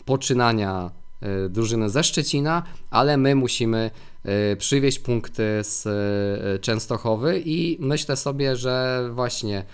poczynania 0.05 0.90
e, 1.20 1.48
drużyny 1.48 1.90
ze 1.90 2.04
Szczecina, 2.04 2.62
ale 2.90 3.16
my 3.16 3.35
musimy 3.35 3.90
e, 4.24 4.56
przywieźć 4.56 4.98
punkty 4.98 5.42
z 5.62 5.87
e, 5.87 6.59
Częstochowy 6.59 7.42
i 7.44 7.76
myślę 7.80 8.16
sobie, 8.16 8.56
że 8.56 9.09
właśnie 9.12 9.64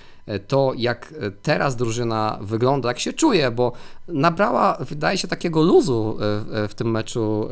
to, 0.49 0.73
jak 0.77 1.15
teraz 1.43 1.77
drużyna 1.77 2.39
wygląda, 2.41 2.89
jak 2.89 2.99
się 2.99 3.13
czuje, 3.13 3.51
bo 3.51 3.73
nabrała, 4.09 4.77
wydaje 4.81 5.19
się, 5.19 5.29
takiego 5.29 5.63
luzu 5.63 6.19
w 6.69 6.75
tym 6.77 6.91
meczu 6.91 7.49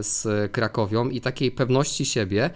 z 0.00 0.52
Krakowią 0.52 1.08
i 1.08 1.20
takiej 1.20 1.50
pewności 1.50 2.06
siebie. 2.06 2.50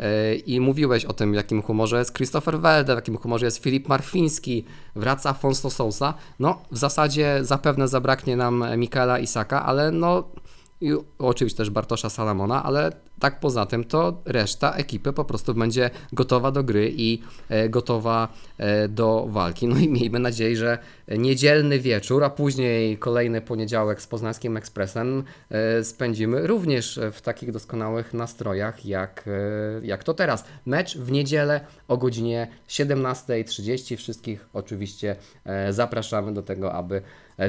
E, 0.00 0.34
I 0.34 0.60
mówiłeś 0.60 1.04
o 1.04 1.12
tym, 1.12 1.32
w 1.32 1.34
jakim 1.34 1.62
humorze 1.62 1.98
jest 1.98 2.14
Christopher 2.14 2.60
Welde, 2.60 2.94
w 2.94 2.96
jakim 2.96 3.16
humorze 3.16 3.46
jest 3.46 3.58
Filip 3.58 3.88
Marfiński, 3.88 4.64
wraca 4.96 5.30
Afonso 5.30 5.70
Sousa. 5.70 6.14
No, 6.38 6.62
w 6.70 6.78
zasadzie 6.78 7.38
zapewne 7.42 7.88
zabraknie 7.88 8.36
nam 8.36 8.64
Mikaela 8.76 9.18
Isaka, 9.18 9.64
ale 9.64 9.90
no, 9.90 10.24
i 10.80 10.92
oczywiście 11.18 11.56
też 11.56 11.70
Bartosza 11.70 12.10
Salamona, 12.10 12.62
ale 12.62 12.92
tak 13.18 13.40
poza 13.40 13.66
tym 13.66 13.84
to 13.84 14.22
reszta 14.24 14.72
ekipy 14.72 15.12
po 15.12 15.24
prostu 15.24 15.54
będzie 15.54 15.90
gotowa 16.12 16.50
do 16.50 16.64
gry 16.64 16.92
i 16.96 17.22
e, 17.48 17.68
gotowa 17.68 18.28
e, 18.58 18.88
do 18.88 19.26
walki. 19.28 19.68
No 19.68 19.76
i 19.76 19.88
miejmy 19.88 20.18
nadzieję, 20.18 20.56
że 20.56 20.78
niedzielny 21.08 21.78
wieczór, 21.78 22.24
a 22.24 22.30
później 22.30 22.98
kolejny 22.98 23.40
poniedziałek 23.40 24.02
z 24.02 24.06
Poznańskim 24.06 24.56
Ekspresem 24.56 25.24
e, 25.50 25.84
spędzimy 25.84 26.46
również 26.46 27.00
w 27.12 27.20
takich 27.20 27.52
doskonałych 27.52 28.14
nastrojach 28.14 28.86
jak, 28.86 29.24
jak 29.82 30.04
to 30.04 30.14
teraz. 30.14 30.44
Mecz 30.66 30.98
w 30.98 31.12
niedzielę 31.12 31.60
o 31.88 31.96
godzinie 31.96 32.48
17.30. 32.68 33.96
Wszystkich 33.96 34.48
oczywiście 34.52 35.16
zapraszamy 35.70 36.34
do 36.34 36.42
tego, 36.42 36.72
aby 36.72 37.02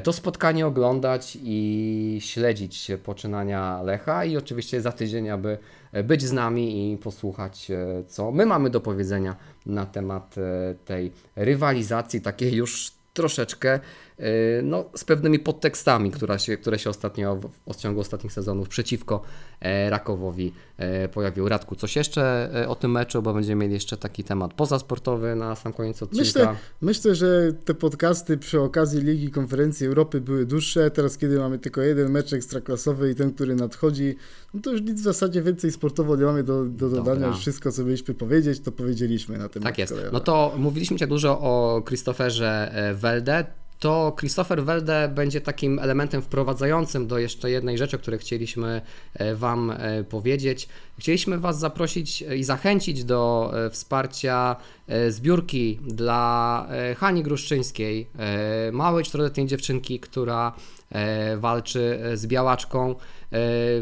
to 0.03 0.13
spotkanie 0.13 0.67
oglądać 0.67 1.37
i 1.43 2.17
śledzić 2.21 2.91
poczynania 3.03 3.81
Lecha 3.83 4.25
i 4.25 4.37
oczywiście 4.37 4.81
za 4.81 4.91
tydzień, 4.91 5.29
aby 5.29 5.54
e, 5.91 6.03
być 6.03 6.23
z 6.23 6.31
nami 6.31 6.93
i 6.93 6.97
posłuchać, 6.97 7.71
e, 7.71 8.03
co 8.07 8.31
my 8.31 8.45
mamy 8.45 8.69
do 8.69 8.81
powiedzenia 8.81 9.35
na 9.65 9.85
temat 9.85 10.35
e, 10.37 10.75
tej 10.85 11.11
rywalizacji, 11.35 12.21
takiej 12.21 12.53
już 12.53 12.91
troszeczkę 13.15 13.79
e, 14.19 14.61
no, 14.63 14.85
z 14.95 15.03
pewnymi 15.03 15.39
podtekstami, 15.39 16.11
która 16.11 16.39
się, 16.39 16.57
które 16.57 16.79
się 16.79 16.89
ostatnio 16.89 17.35
w, 17.35 17.73
w 17.73 17.75
ciągu 17.75 17.99
ostatnich 17.99 18.33
sezonów 18.33 18.69
przeciwko 18.69 19.21
e, 19.61 19.89
Rakowowi 19.89 20.53
e, 20.77 21.07
pojawiły. 21.07 21.49
Radku, 21.49 21.75
coś 21.75 21.95
jeszcze 21.95 22.49
e, 22.63 22.69
o 22.69 22.75
tym 22.75 22.91
meczu, 22.91 23.21
bo 23.21 23.33
będziemy 23.33 23.61
mieli 23.61 23.73
jeszcze 23.73 23.97
taki 23.97 24.23
temat 24.23 24.53
pozasportowy 24.53 25.35
na 25.35 25.55
sam 25.55 25.73
koniec 25.73 26.03
odcinka. 26.03 26.23
Myślę, 26.23 26.55
myślę, 26.81 27.15
że 27.15 27.53
te 27.65 27.73
podcasty 27.73 28.37
przy 28.37 28.61
okazji 28.61 29.01
Ligi 29.01 29.31
Konferencji 29.31 29.87
Europy 29.87 30.21
były 30.21 30.45
dłuższe. 30.45 30.91
Teraz, 30.91 31.17
kiedy 31.17 31.39
mamy 31.39 31.59
tylko 31.59 31.81
jeden 31.81 32.11
mecz 32.11 32.33
ekstraklasowy 32.33 33.11
i 33.11 33.15
ten, 33.15 33.33
który 33.33 33.55
nadchodzi, 33.55 34.15
no 34.53 34.59
to 34.61 34.71
już 34.71 34.81
nic 34.81 35.01
w 35.01 35.03
zasadzie 35.03 35.41
więcej 35.41 35.71
sportowo 35.71 36.15
nie 36.15 36.25
mamy 36.25 36.43
do, 36.43 36.65
do 36.65 36.89
dodania. 36.89 37.27
Już 37.27 37.39
wszystko, 37.39 37.71
co 37.71 37.83
mieliśmy 37.83 38.13
powiedzieć, 38.13 38.59
to 38.59 38.71
powiedzieliśmy 38.71 39.37
na 39.37 39.49
temat 39.49 39.69
Tak 39.69 39.77
jest. 39.77 39.95
No 40.13 40.19
to 40.19 40.53
mówiliśmy 40.57 40.97
cię 40.97 41.07
dużo 41.07 41.39
o 41.41 41.83
Christopherze 41.87 42.71
e, 42.73 42.95
Welde. 43.05 43.45
To 43.79 44.15
Christopher 44.19 44.63
Welde 44.63 45.11
będzie 45.15 45.41
takim 45.41 45.79
elementem 45.79 46.21
wprowadzającym 46.21 47.07
do 47.07 47.17
jeszcze 47.17 47.51
jednej 47.51 47.77
rzeczy, 47.77 47.95
o 47.95 47.99
której 47.99 48.19
chcieliśmy 48.19 48.81
e, 49.13 49.35
Wam 49.35 49.71
e, 49.71 50.03
powiedzieć. 50.03 50.67
Chcieliśmy 50.99 51.37
Was 51.39 51.59
zaprosić 51.59 52.21
i 52.21 52.43
zachęcić 52.43 53.03
do 53.03 53.51
e, 53.65 53.69
wsparcia 53.69 54.55
e, 54.87 55.11
zbiórki 55.11 55.79
dla 55.87 56.67
e, 56.69 56.95
Hani 56.95 57.23
Gruszczyńskiej, 57.23 58.07
e, 58.19 58.71
małej 58.71 59.03
czteroletniej 59.03 59.47
dziewczynki, 59.47 59.99
która 59.99 60.53
e, 60.91 61.37
walczy 61.37 61.99
e, 62.03 62.17
z 62.17 62.27
białaczką. 62.27 62.91
E, 62.91 62.95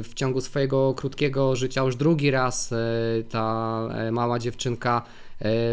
W 0.04 0.12
ciągu 0.16 0.42
swojego 0.42 0.94
krótkiego 0.94 1.56
życia 1.56 1.82
już 1.82 1.96
drugi 1.96 2.32
raz 2.32 2.72
e, 2.72 2.78
ta 3.30 3.80
e, 3.92 4.12
mała 4.12 4.40
dziewczynka 4.40 5.02
e, 5.02 5.23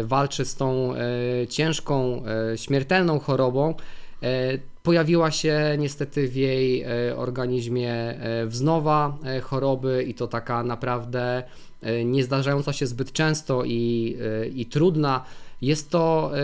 walczy 0.03 0.45
z 0.45 0.55
tą 0.55 0.95
e, 0.95 1.47
ciężką, 1.47 2.23
e, 2.53 2.57
śmiertelną 2.57 3.19
chorobą. 3.19 3.75
E, 4.23 4.57
Pojawiła 4.83 5.31
się 5.31 5.75
niestety 5.79 6.27
w 6.27 6.35
jej 6.35 6.81
e, 6.81 7.17
organizmie 7.17 7.93
e, 7.93 8.45
wznowa 8.45 9.17
e, 9.25 9.41
choroby 9.41 10.05
i 10.07 10.13
to 10.13 10.27
taka 10.27 10.63
naprawdę 10.63 11.43
e, 11.81 12.05
nie 12.05 12.23
zdarzająca 12.23 12.73
się 12.73 12.87
zbyt 12.87 13.11
często 13.11 13.63
i, 13.65 14.17
e, 14.43 14.47
i 14.47 14.65
trudna. 14.65 15.25
Jest 15.61 15.89
to 15.89 16.31
e, 16.33 16.41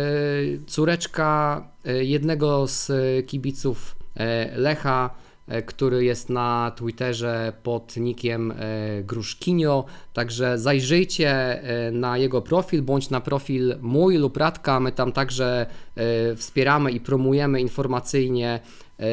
córeczka 0.68 1.64
e, 1.86 2.04
jednego 2.04 2.68
z 2.68 2.90
e, 2.90 3.24
kibiców 3.24 3.96
e, 4.16 4.58
Lecha, 4.58 5.10
e, 5.10 5.27
który 5.66 6.04
jest 6.04 6.30
na 6.30 6.72
Twitterze 6.76 7.54
pod 7.64 7.98
nickiem 7.98 8.52
e, 8.52 8.56
Gruszkinio, 9.04 9.86
także 10.14 10.58
zajrzyjcie 10.58 11.30
e, 11.30 11.92
na 11.92 12.18
jego 12.18 12.42
profil, 12.42 12.82
bądź 12.82 13.10
na 13.10 13.22
profil 13.22 13.76
mój 13.82 14.18
lub 14.18 14.38
Radka, 14.38 14.80
my 14.80 14.92
tam 14.92 15.12
także 15.12 15.66
e, 15.96 16.36
wspieramy 16.36 16.92
i 16.92 17.00
promujemy 17.00 17.62
informacyjnie 17.62 18.60
e, 19.00 19.06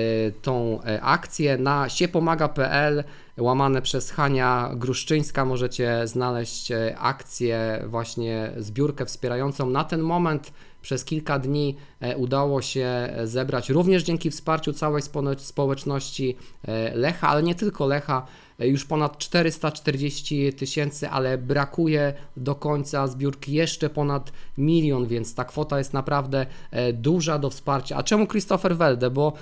tą 0.42 0.82
e, 0.82 1.02
akcję. 1.02 1.58
Na 1.58 1.88
siepomaga.pl 1.88 3.04
łamane 3.36 3.82
przez 3.82 4.10
Hania 4.10 4.70
Gruszczyńska 4.76 5.44
możecie 5.44 6.06
znaleźć 6.06 6.70
e, 6.70 6.98
akcję, 6.98 7.84
właśnie 7.86 8.52
zbiórkę 8.56 9.06
wspierającą. 9.06 9.70
Na 9.70 9.84
ten 9.84 10.00
moment 10.00 10.52
przez 10.84 11.04
kilka 11.04 11.38
dni 11.38 11.76
e, 12.00 12.16
udało 12.16 12.62
się 12.62 13.08
zebrać 13.24 13.70
również 13.70 14.02
dzięki 14.02 14.30
wsparciu 14.30 14.72
całej 14.72 15.02
spo- 15.02 15.38
społeczności 15.38 16.36
e, 16.64 16.94
Lecha, 16.94 17.28
ale 17.28 17.42
nie 17.42 17.54
tylko 17.54 17.86
Lecha, 17.86 18.26
e, 18.58 18.68
już 18.68 18.84
ponad 18.84 19.18
440 19.18 20.52
tysięcy, 20.52 21.08
ale 21.08 21.38
brakuje 21.38 22.14
do 22.36 22.54
końca 22.54 23.06
zbiórki 23.06 23.52
jeszcze 23.52 23.90
ponad 23.90 24.32
milion, 24.58 25.06
więc 25.06 25.34
ta 25.34 25.44
kwota 25.44 25.78
jest 25.78 25.92
naprawdę 25.92 26.46
duża 26.92 27.38
do 27.38 27.50
wsparcia. 27.50 27.96
A 27.96 28.02
czemu 28.02 28.26
Christopher 28.26 28.76
Welde? 28.76 29.10
Bo 29.10 29.32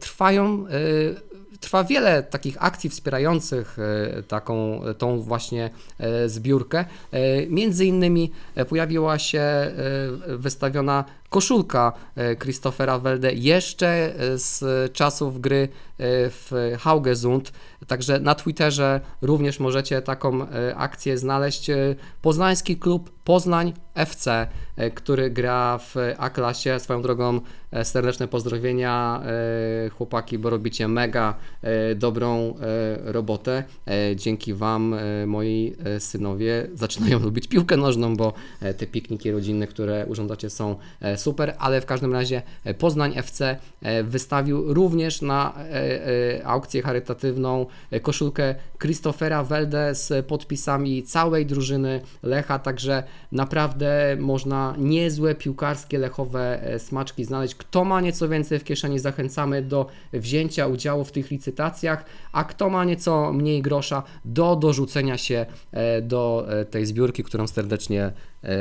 trwają 0.00 0.66
trwa 1.64 1.84
wiele 1.84 2.22
takich 2.22 2.56
akcji 2.60 2.90
wspierających 2.90 3.78
e, 3.78 4.22
taką, 4.22 4.80
tą 4.98 5.20
właśnie 5.20 5.70
e, 5.98 6.28
zbiórkę. 6.28 6.84
E, 7.12 7.46
Między 7.46 7.86
innymi 7.86 8.30
e, 8.54 8.64
pojawiła 8.64 9.18
się 9.18 9.38
e, 9.38 9.72
wystawiona 10.26 11.04
koszulka 11.34 11.92
e, 12.16 12.36
Christophera 12.36 12.98
Welde 12.98 13.32
jeszcze 13.32 13.88
e, 13.88 14.38
z 14.38 14.62
czasów 14.92 15.40
gry 15.40 15.62
e, 15.62 15.68
w 16.30 16.52
Haugesund. 16.78 17.52
Także 17.86 18.20
na 18.20 18.34
Twitterze 18.34 19.00
również 19.22 19.60
możecie 19.60 20.02
taką 20.02 20.46
akcję 20.76 21.18
znaleźć. 21.18 21.70
Poznański 22.22 22.76
klub 22.76 23.10
Poznań 23.24 23.72
FC, 23.94 24.46
który 24.94 25.30
gra 25.30 25.78
w 25.78 25.94
A-klasie. 26.18 26.80
Swoją 26.80 27.02
drogą 27.02 27.40
serdeczne 27.82 28.28
pozdrowienia 28.28 29.22
chłopaki, 29.96 30.38
bo 30.38 30.50
robicie 30.50 30.88
mega 30.88 31.34
dobrą 31.96 32.54
robotę. 33.04 33.64
Dzięki 34.16 34.54
Wam 34.54 34.94
moi 35.26 35.76
synowie 35.98 36.66
zaczynają 36.74 37.18
lubić 37.28 37.48
piłkę 37.48 37.76
nożną, 37.76 38.16
bo 38.16 38.32
te 38.76 38.86
pikniki 38.86 39.30
rodzinne, 39.30 39.66
które 39.66 40.06
urządzacie 40.06 40.50
są 40.50 40.76
super, 41.24 41.54
ale 41.58 41.80
w 41.80 41.86
każdym 41.86 42.12
razie 42.12 42.42
e, 42.64 42.74
Poznań 42.74 43.12
FC 43.16 43.56
e, 43.82 44.02
wystawił 44.02 44.74
również 44.74 45.22
na 45.22 45.54
e, 45.56 46.46
aukcję 46.46 46.82
charytatywną 46.82 47.66
koszulkę 48.02 48.54
Christophera 48.78 49.44
Welde 49.44 49.94
z 49.94 50.26
podpisami 50.26 51.02
całej 51.02 51.46
drużyny 51.46 52.00
Lecha, 52.22 52.58
także 52.58 53.02
naprawdę 53.32 54.16
można 54.20 54.74
niezłe 54.78 55.34
piłkarskie 55.34 55.98
lechowe 55.98 56.62
smaczki 56.78 57.24
znaleźć. 57.24 57.54
Kto 57.54 57.84
ma 57.84 58.00
nieco 58.00 58.28
więcej 58.28 58.58
w 58.58 58.64
kieszeni, 58.64 58.98
zachęcamy 58.98 59.62
do 59.62 59.86
wzięcia 60.12 60.66
udziału 60.66 61.04
w 61.04 61.12
tych 61.12 61.30
licytacjach, 61.30 62.04
a 62.32 62.44
kto 62.44 62.70
ma 62.70 62.84
nieco 62.84 63.32
mniej 63.32 63.62
grosza, 63.62 64.02
do 64.24 64.56
dorzucenia 64.56 65.18
się 65.18 65.46
do 66.02 66.46
tej 66.70 66.86
zbiórki, 66.86 67.24
którą 67.24 67.46
serdecznie 67.46 68.12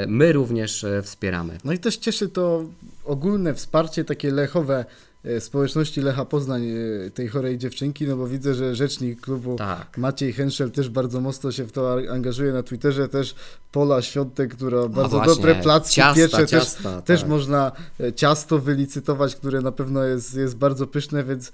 my 0.08 0.32
również 0.34 0.84
e, 0.84 1.02
wspieramy. 1.02 1.58
No 1.63 1.74
i 1.74 1.80
też 1.80 1.98
cieszy 1.98 2.30
to 2.30 2.63
ogólne 3.06 3.54
wsparcie 3.54 4.06
takie 4.06 4.32
lechowe 4.32 4.86
e, 5.24 5.41
społeczności 5.41 6.02
Lecha 6.02 6.26
Poznań, 6.26 6.63
e, 6.67 7.12
tej 7.12 7.28
chorej 7.28 7.58
dziewczynki, 7.58 8.08
no 8.08 8.15
bo 8.15 8.28
widzę, 8.28 8.54
że 8.54 8.76
rzecznik 8.76 9.22
klubu 9.22 9.56
Tak. 9.56 9.98
Maciej 9.98 10.34
Henschel 10.34 10.72
też 10.72 10.89
bardzo 10.89 11.22
mocno 11.22 11.52
się 11.52 11.65
w 11.65 11.72
to 11.72 11.98
angażuje 12.10 12.54
na 12.54 12.63
Twitterze, 12.63 13.10
też 13.10 13.36
Pola 13.72 14.02
Świątek, 14.02 14.56
która 14.56 14.88
bardzo 14.88 15.17
właśnie, 15.17 15.36
dobre 15.36 15.56
placki 15.56 15.96
ciasta, 15.96 16.15
piecze, 16.15 16.48
ciasta, 16.48 16.96
też, 16.96 17.06
też 17.06 17.19
tak. 17.19 17.30
można 17.30 17.72
e, 18.00 18.13
ciasto 18.13 18.60
wylicytować, 18.60 19.36
które 19.36 19.62
na 19.62 19.72
pewno 19.72 20.04
jest, 20.04 20.36
jest 20.36 20.56
bardzo 20.56 20.88
pyszne, 20.88 21.24
więc 21.24 21.52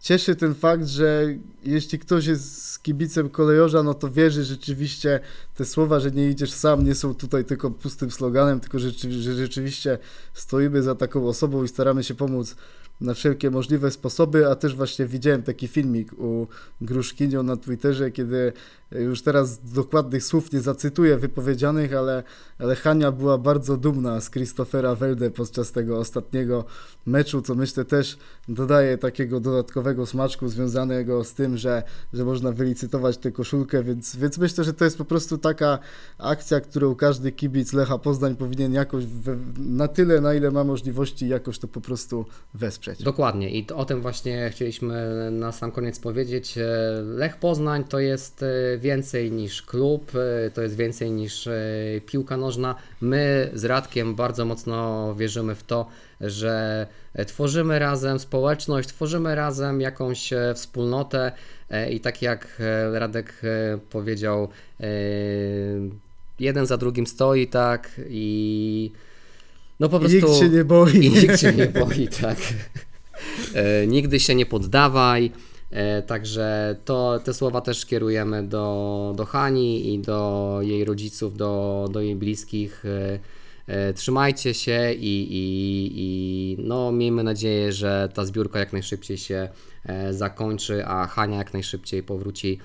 cieszy 0.00 0.36
ten 0.36 0.54
fakt, 0.54 0.86
że 0.86 1.26
jeśli 1.64 1.98
ktoś 1.98 2.26
jest 2.26 2.82
kibicem 2.82 3.30
kolejorza, 3.30 3.82
no 3.82 3.94
to 3.94 4.10
wierzy 4.10 4.44
rzeczywiście 4.44 5.20
te 5.54 5.64
słowa, 5.64 6.00
że 6.00 6.10
nie 6.10 6.28
idziesz 6.28 6.52
sam, 6.52 6.84
nie 6.84 6.94
są 6.94 7.14
tutaj 7.14 7.44
tylko 7.44 7.70
pustym 7.70 8.10
sloganem, 8.10 8.60
tylko 8.60 8.78
że, 8.78 8.90
że 9.10 9.34
rzeczywiście 9.34 9.98
stoimy 10.34 10.82
za 10.82 10.94
taką 10.94 11.26
osobą 11.28 11.64
i 11.64 11.68
staramy 11.68 12.04
się 12.04 12.14
pomóc 12.14 12.56
na 13.00 13.14
wszelkie 13.14 13.50
możliwe 13.50 13.90
sposoby, 13.90 14.50
a 14.50 14.54
też 14.56 14.74
właśnie 14.74 15.06
widziałem 15.06 15.42
taki 15.42 15.68
filmik 15.68 16.12
u 16.12 16.46
Gruszkinio 16.80 17.42
na 17.42 17.56
Twitterze, 17.56 18.10
kiedy 18.10 18.52
już 18.92 19.22
teraz 19.22 19.72
dokładnych 19.72 20.24
słów 20.24 20.52
nie 20.52 20.60
zacytuję 20.60 21.16
wypowiedzianych, 21.16 21.94
ale, 21.94 22.22
ale 22.58 22.76
Hania 22.76 23.12
była 23.12 23.38
bardzo 23.38 23.76
dumna 23.76 24.20
z 24.20 24.30
Christophera 24.30 24.94
Welde 24.94 25.30
podczas 25.30 25.72
tego 25.72 25.98
ostatniego 25.98 26.64
meczu, 27.06 27.42
co 27.42 27.54
myślę 27.54 27.84
też 27.84 28.18
dodaje 28.48 28.98
takiego 28.98 29.40
dodatkowego 29.40 30.06
smaczku 30.06 30.48
związanego 30.48 31.24
z 31.24 31.34
tym, 31.34 31.56
że, 31.56 31.82
że 32.12 32.24
można 32.24 32.52
wylicytować 32.52 33.16
tę 33.18 33.32
koszulkę, 33.32 33.82
więc, 33.82 34.16
więc 34.16 34.38
myślę, 34.38 34.64
że 34.64 34.72
to 34.72 34.84
jest 34.84 34.98
po 34.98 35.04
prostu 35.04 35.38
taka 35.38 35.78
akcja, 36.18 36.60
którą 36.60 36.94
każdy 36.94 37.32
kibic 37.32 37.72
Lecha 37.72 37.98
Poznań 37.98 38.36
powinien 38.36 38.72
jakoś 38.72 39.06
we, 39.06 39.36
na 39.58 39.88
tyle, 39.88 40.20
na 40.20 40.34
ile 40.34 40.50
ma 40.50 40.64
możliwości, 40.64 41.28
jakoś 41.28 41.58
to 41.58 41.68
po 41.68 41.80
prostu 41.80 42.26
wesprzeć. 42.54 43.02
Dokładnie 43.02 43.50
i 43.50 43.66
to, 43.66 43.76
o 43.76 43.84
tym 43.84 44.02
właśnie 44.02 44.50
chcieliśmy 44.52 45.30
na 45.30 45.52
sam 45.52 45.72
koniec 45.72 45.98
powiedzieć. 45.98 46.58
Lech 47.04 47.36
Poznań 47.36 47.84
to 47.84 47.98
jest 47.98 48.42
e, 48.42 48.78
więcej 48.80 49.32
niż 49.32 49.62
klub, 49.62 50.12
e, 50.14 50.50
to 50.50 50.62
jest 50.62 50.76
więcej 50.76 51.10
niż 51.10 51.46
e, 51.46 51.52
piłka 52.06 52.36
nożna. 52.36 52.74
My 53.00 53.50
z 53.54 53.64
Radkiem 53.64 54.14
bardzo 54.14 54.44
mocno 54.44 55.14
wierzymy 55.14 55.54
w 55.54 55.62
to, 55.62 55.86
że 56.20 56.86
e, 57.14 57.24
tworzymy 57.24 57.78
razem 57.78 58.18
społeczność, 58.18 58.88
tworzymy 58.88 59.34
razem 59.34 59.80
jakąś 59.80 60.30
wspólnotę 60.54 61.32
i 61.90 62.00
tak 62.00 62.22
jak 62.22 62.62
Radek 62.92 63.42
powiedział, 63.90 64.48
jeden 66.38 66.66
za 66.66 66.76
drugim 66.76 67.06
stoi, 67.06 67.46
tak 67.46 68.00
i 68.08 68.92
no 69.80 69.88
po 69.88 69.96
I 69.96 70.00
prostu... 70.00 70.16
nikt 70.16 70.38
się 70.38 70.48
nie 70.48 70.64
boi. 70.64 70.96
I 71.06 71.10
nikt 71.10 71.40
się 71.40 71.52
nie 71.52 71.66
boi, 71.66 72.08
tak. 72.08 72.38
Nigdy 73.86 74.20
się 74.20 74.34
nie 74.34 74.46
poddawaj. 74.46 75.32
E, 75.70 76.02
także 76.02 76.76
to, 76.84 77.20
te 77.24 77.34
słowa 77.34 77.60
też 77.60 77.86
kierujemy 77.86 78.42
do, 78.42 79.12
do 79.16 79.24
Hani 79.24 79.94
i 79.94 79.98
do 79.98 80.58
jej 80.62 80.84
rodziców, 80.84 81.36
do, 81.36 81.88
do 81.92 82.00
jej 82.00 82.16
bliskich. 82.16 82.84
E, 82.84 83.18
e, 83.66 83.92
trzymajcie 83.92 84.54
się 84.54 84.92
i, 84.92 85.22
i, 85.30 85.92
i 85.94 86.56
no, 86.58 86.92
miejmy 86.92 87.22
nadzieję, 87.22 87.72
że 87.72 88.08
ta 88.14 88.24
zbiórka 88.24 88.58
jak 88.58 88.72
najszybciej 88.72 89.18
się 89.18 89.48
zakończy, 90.10 90.86
a 90.86 91.06
Hania 91.06 91.38
jak 91.38 91.52
najszybciej 91.52 92.02
powróci 92.02 92.58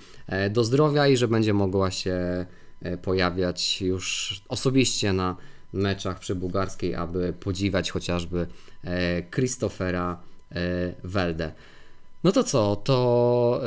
do 0.49 0.63
zdrowia 0.63 1.07
i 1.07 1.17
że 1.17 1.27
będzie 1.27 1.53
mogła 1.53 1.91
się 1.91 2.45
pojawiać 3.01 3.81
już 3.81 4.41
osobiście 4.49 5.13
na 5.13 5.35
meczach 5.73 6.19
przy 6.19 6.35
bułgarskiej, 6.35 6.95
aby 6.95 7.33
podziwiać 7.39 7.91
chociażby 7.91 8.47
Christophera 9.31 10.21
Welde. 11.03 11.51
No 12.25 12.31
to 12.31 12.43
co, 12.43 12.75
to 12.75 13.61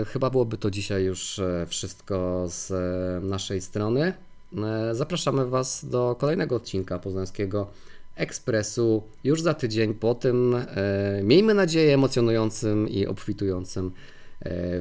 e, 0.00 0.04
chyba 0.04 0.30
byłoby 0.30 0.58
to 0.58 0.70
dzisiaj 0.70 1.04
już 1.04 1.38
e, 1.38 1.66
wszystko 1.68 2.46
z 2.48 2.70
e, 2.70 3.26
naszej 3.26 3.60
strony. 3.60 4.12
E, 4.56 4.94
zapraszamy 4.94 5.46
Was 5.46 5.84
do 5.84 6.16
kolejnego 6.18 6.56
odcinka 6.56 6.98
Poznańskiego 6.98 7.66
Ekspresu 8.16 9.02
już 9.24 9.42
za 9.42 9.54
tydzień 9.54 9.94
po 9.94 10.14
tym, 10.14 10.54
e, 10.54 11.20
miejmy 11.22 11.54
nadzieję, 11.54 11.94
emocjonującym 11.94 12.88
i 12.88 13.06
obfitującym 13.06 13.92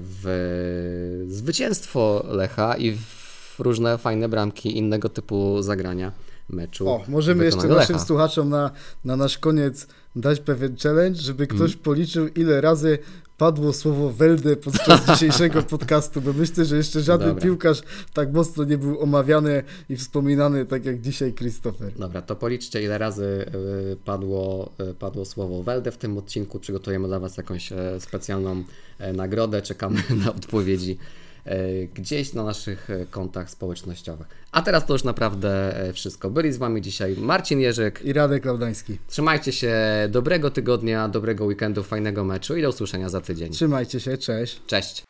w 0.01 1.25
zwycięstwo 1.27 2.23
Lecha 2.27 2.77
i 2.77 2.91
w 2.91 3.55
różne 3.59 3.97
fajne 3.97 4.29
bramki 4.29 4.77
innego 4.77 5.09
typu 5.09 5.61
zagrania 5.61 6.11
meczu. 6.49 6.89
O, 6.89 7.03
możemy 7.07 7.45
jeszcze 7.45 7.67
naszym 7.67 7.95
Lecha. 7.95 8.05
słuchaczom 8.05 8.49
na, 8.49 8.71
na 9.05 9.15
nasz 9.15 9.37
koniec 9.37 9.87
dać 10.15 10.39
pewien 10.39 10.75
challenge, 10.83 11.21
żeby 11.21 11.47
ktoś 11.47 11.71
Mm. 11.71 11.83
policzył, 11.83 12.27
ile 12.27 12.61
razy 12.61 12.99
padło 13.37 13.73
słowo 13.73 14.09
Welde 14.13 14.55
podczas 14.55 15.05
dzisiejszego 15.13 15.63
podcastu, 15.63 16.21
bo 16.21 16.33
myślę, 16.33 16.65
że 16.65 16.77
jeszcze 16.77 17.01
żaden 17.01 17.27
Dobra. 17.27 17.43
piłkarz 17.43 17.81
tak 18.13 18.33
mocno 18.33 18.63
nie 18.63 18.77
był 18.77 19.01
omawiany 19.01 19.63
i 19.89 19.95
wspominany 19.95 20.65
tak 20.65 20.85
jak 20.85 21.01
dzisiaj 21.01 21.33
Christopher. 21.33 21.93
Dobra, 21.93 22.21
to 22.21 22.35
policzcie 22.35 22.83
ile 22.83 22.97
razy 22.97 23.45
y, 23.93 23.95
padło, 24.05 24.71
y, 24.91 24.93
padło 24.93 25.25
słowo 25.25 25.63
Welde 25.63 25.91
w 25.91 25.97
tym 25.97 26.17
odcinku. 26.17 26.59
Przygotujemy 26.59 27.07
dla 27.07 27.19
Was 27.19 27.37
jakąś 27.37 27.71
e, 27.71 27.99
specjalną 27.99 28.63
e, 28.99 29.13
nagrodę. 29.13 29.61
Czekamy 29.61 30.03
na 30.25 30.29
odpowiedzi 30.33 30.97
e, 31.45 31.85
gdzieś 31.85 32.33
na 32.33 32.43
naszych 32.43 32.87
kontach 33.11 33.49
społecznościowych. 33.49 34.27
A 34.57 34.61
teraz 34.61 34.85
to 34.85 34.93
już 34.93 35.03
naprawdę 35.03 35.79
e, 35.89 35.93
wszystko. 35.93 36.29
Byli 36.29 36.53
z 36.53 36.57
Wami 36.57 36.81
dzisiaj 36.81 37.15
Marcin 37.17 37.59
Jerzyk. 37.59 38.01
I 38.03 38.13
Radek 38.13 38.45
Laudański. 38.45 38.97
Trzymajcie 39.07 39.51
się, 39.51 39.75
dobrego 40.09 40.51
tygodnia, 40.51 41.09
dobrego 41.09 41.45
weekendu, 41.45 41.83
fajnego 41.83 42.23
meczu 42.23 42.57
i 42.57 42.61
do 42.61 42.69
usłyszenia 42.69 43.09
za 43.09 43.21
tydzień. 43.21 43.51
Trzymajcie 43.51 43.99
się, 43.99 44.17
cześć. 44.17 44.61
Cześć. 44.67 45.03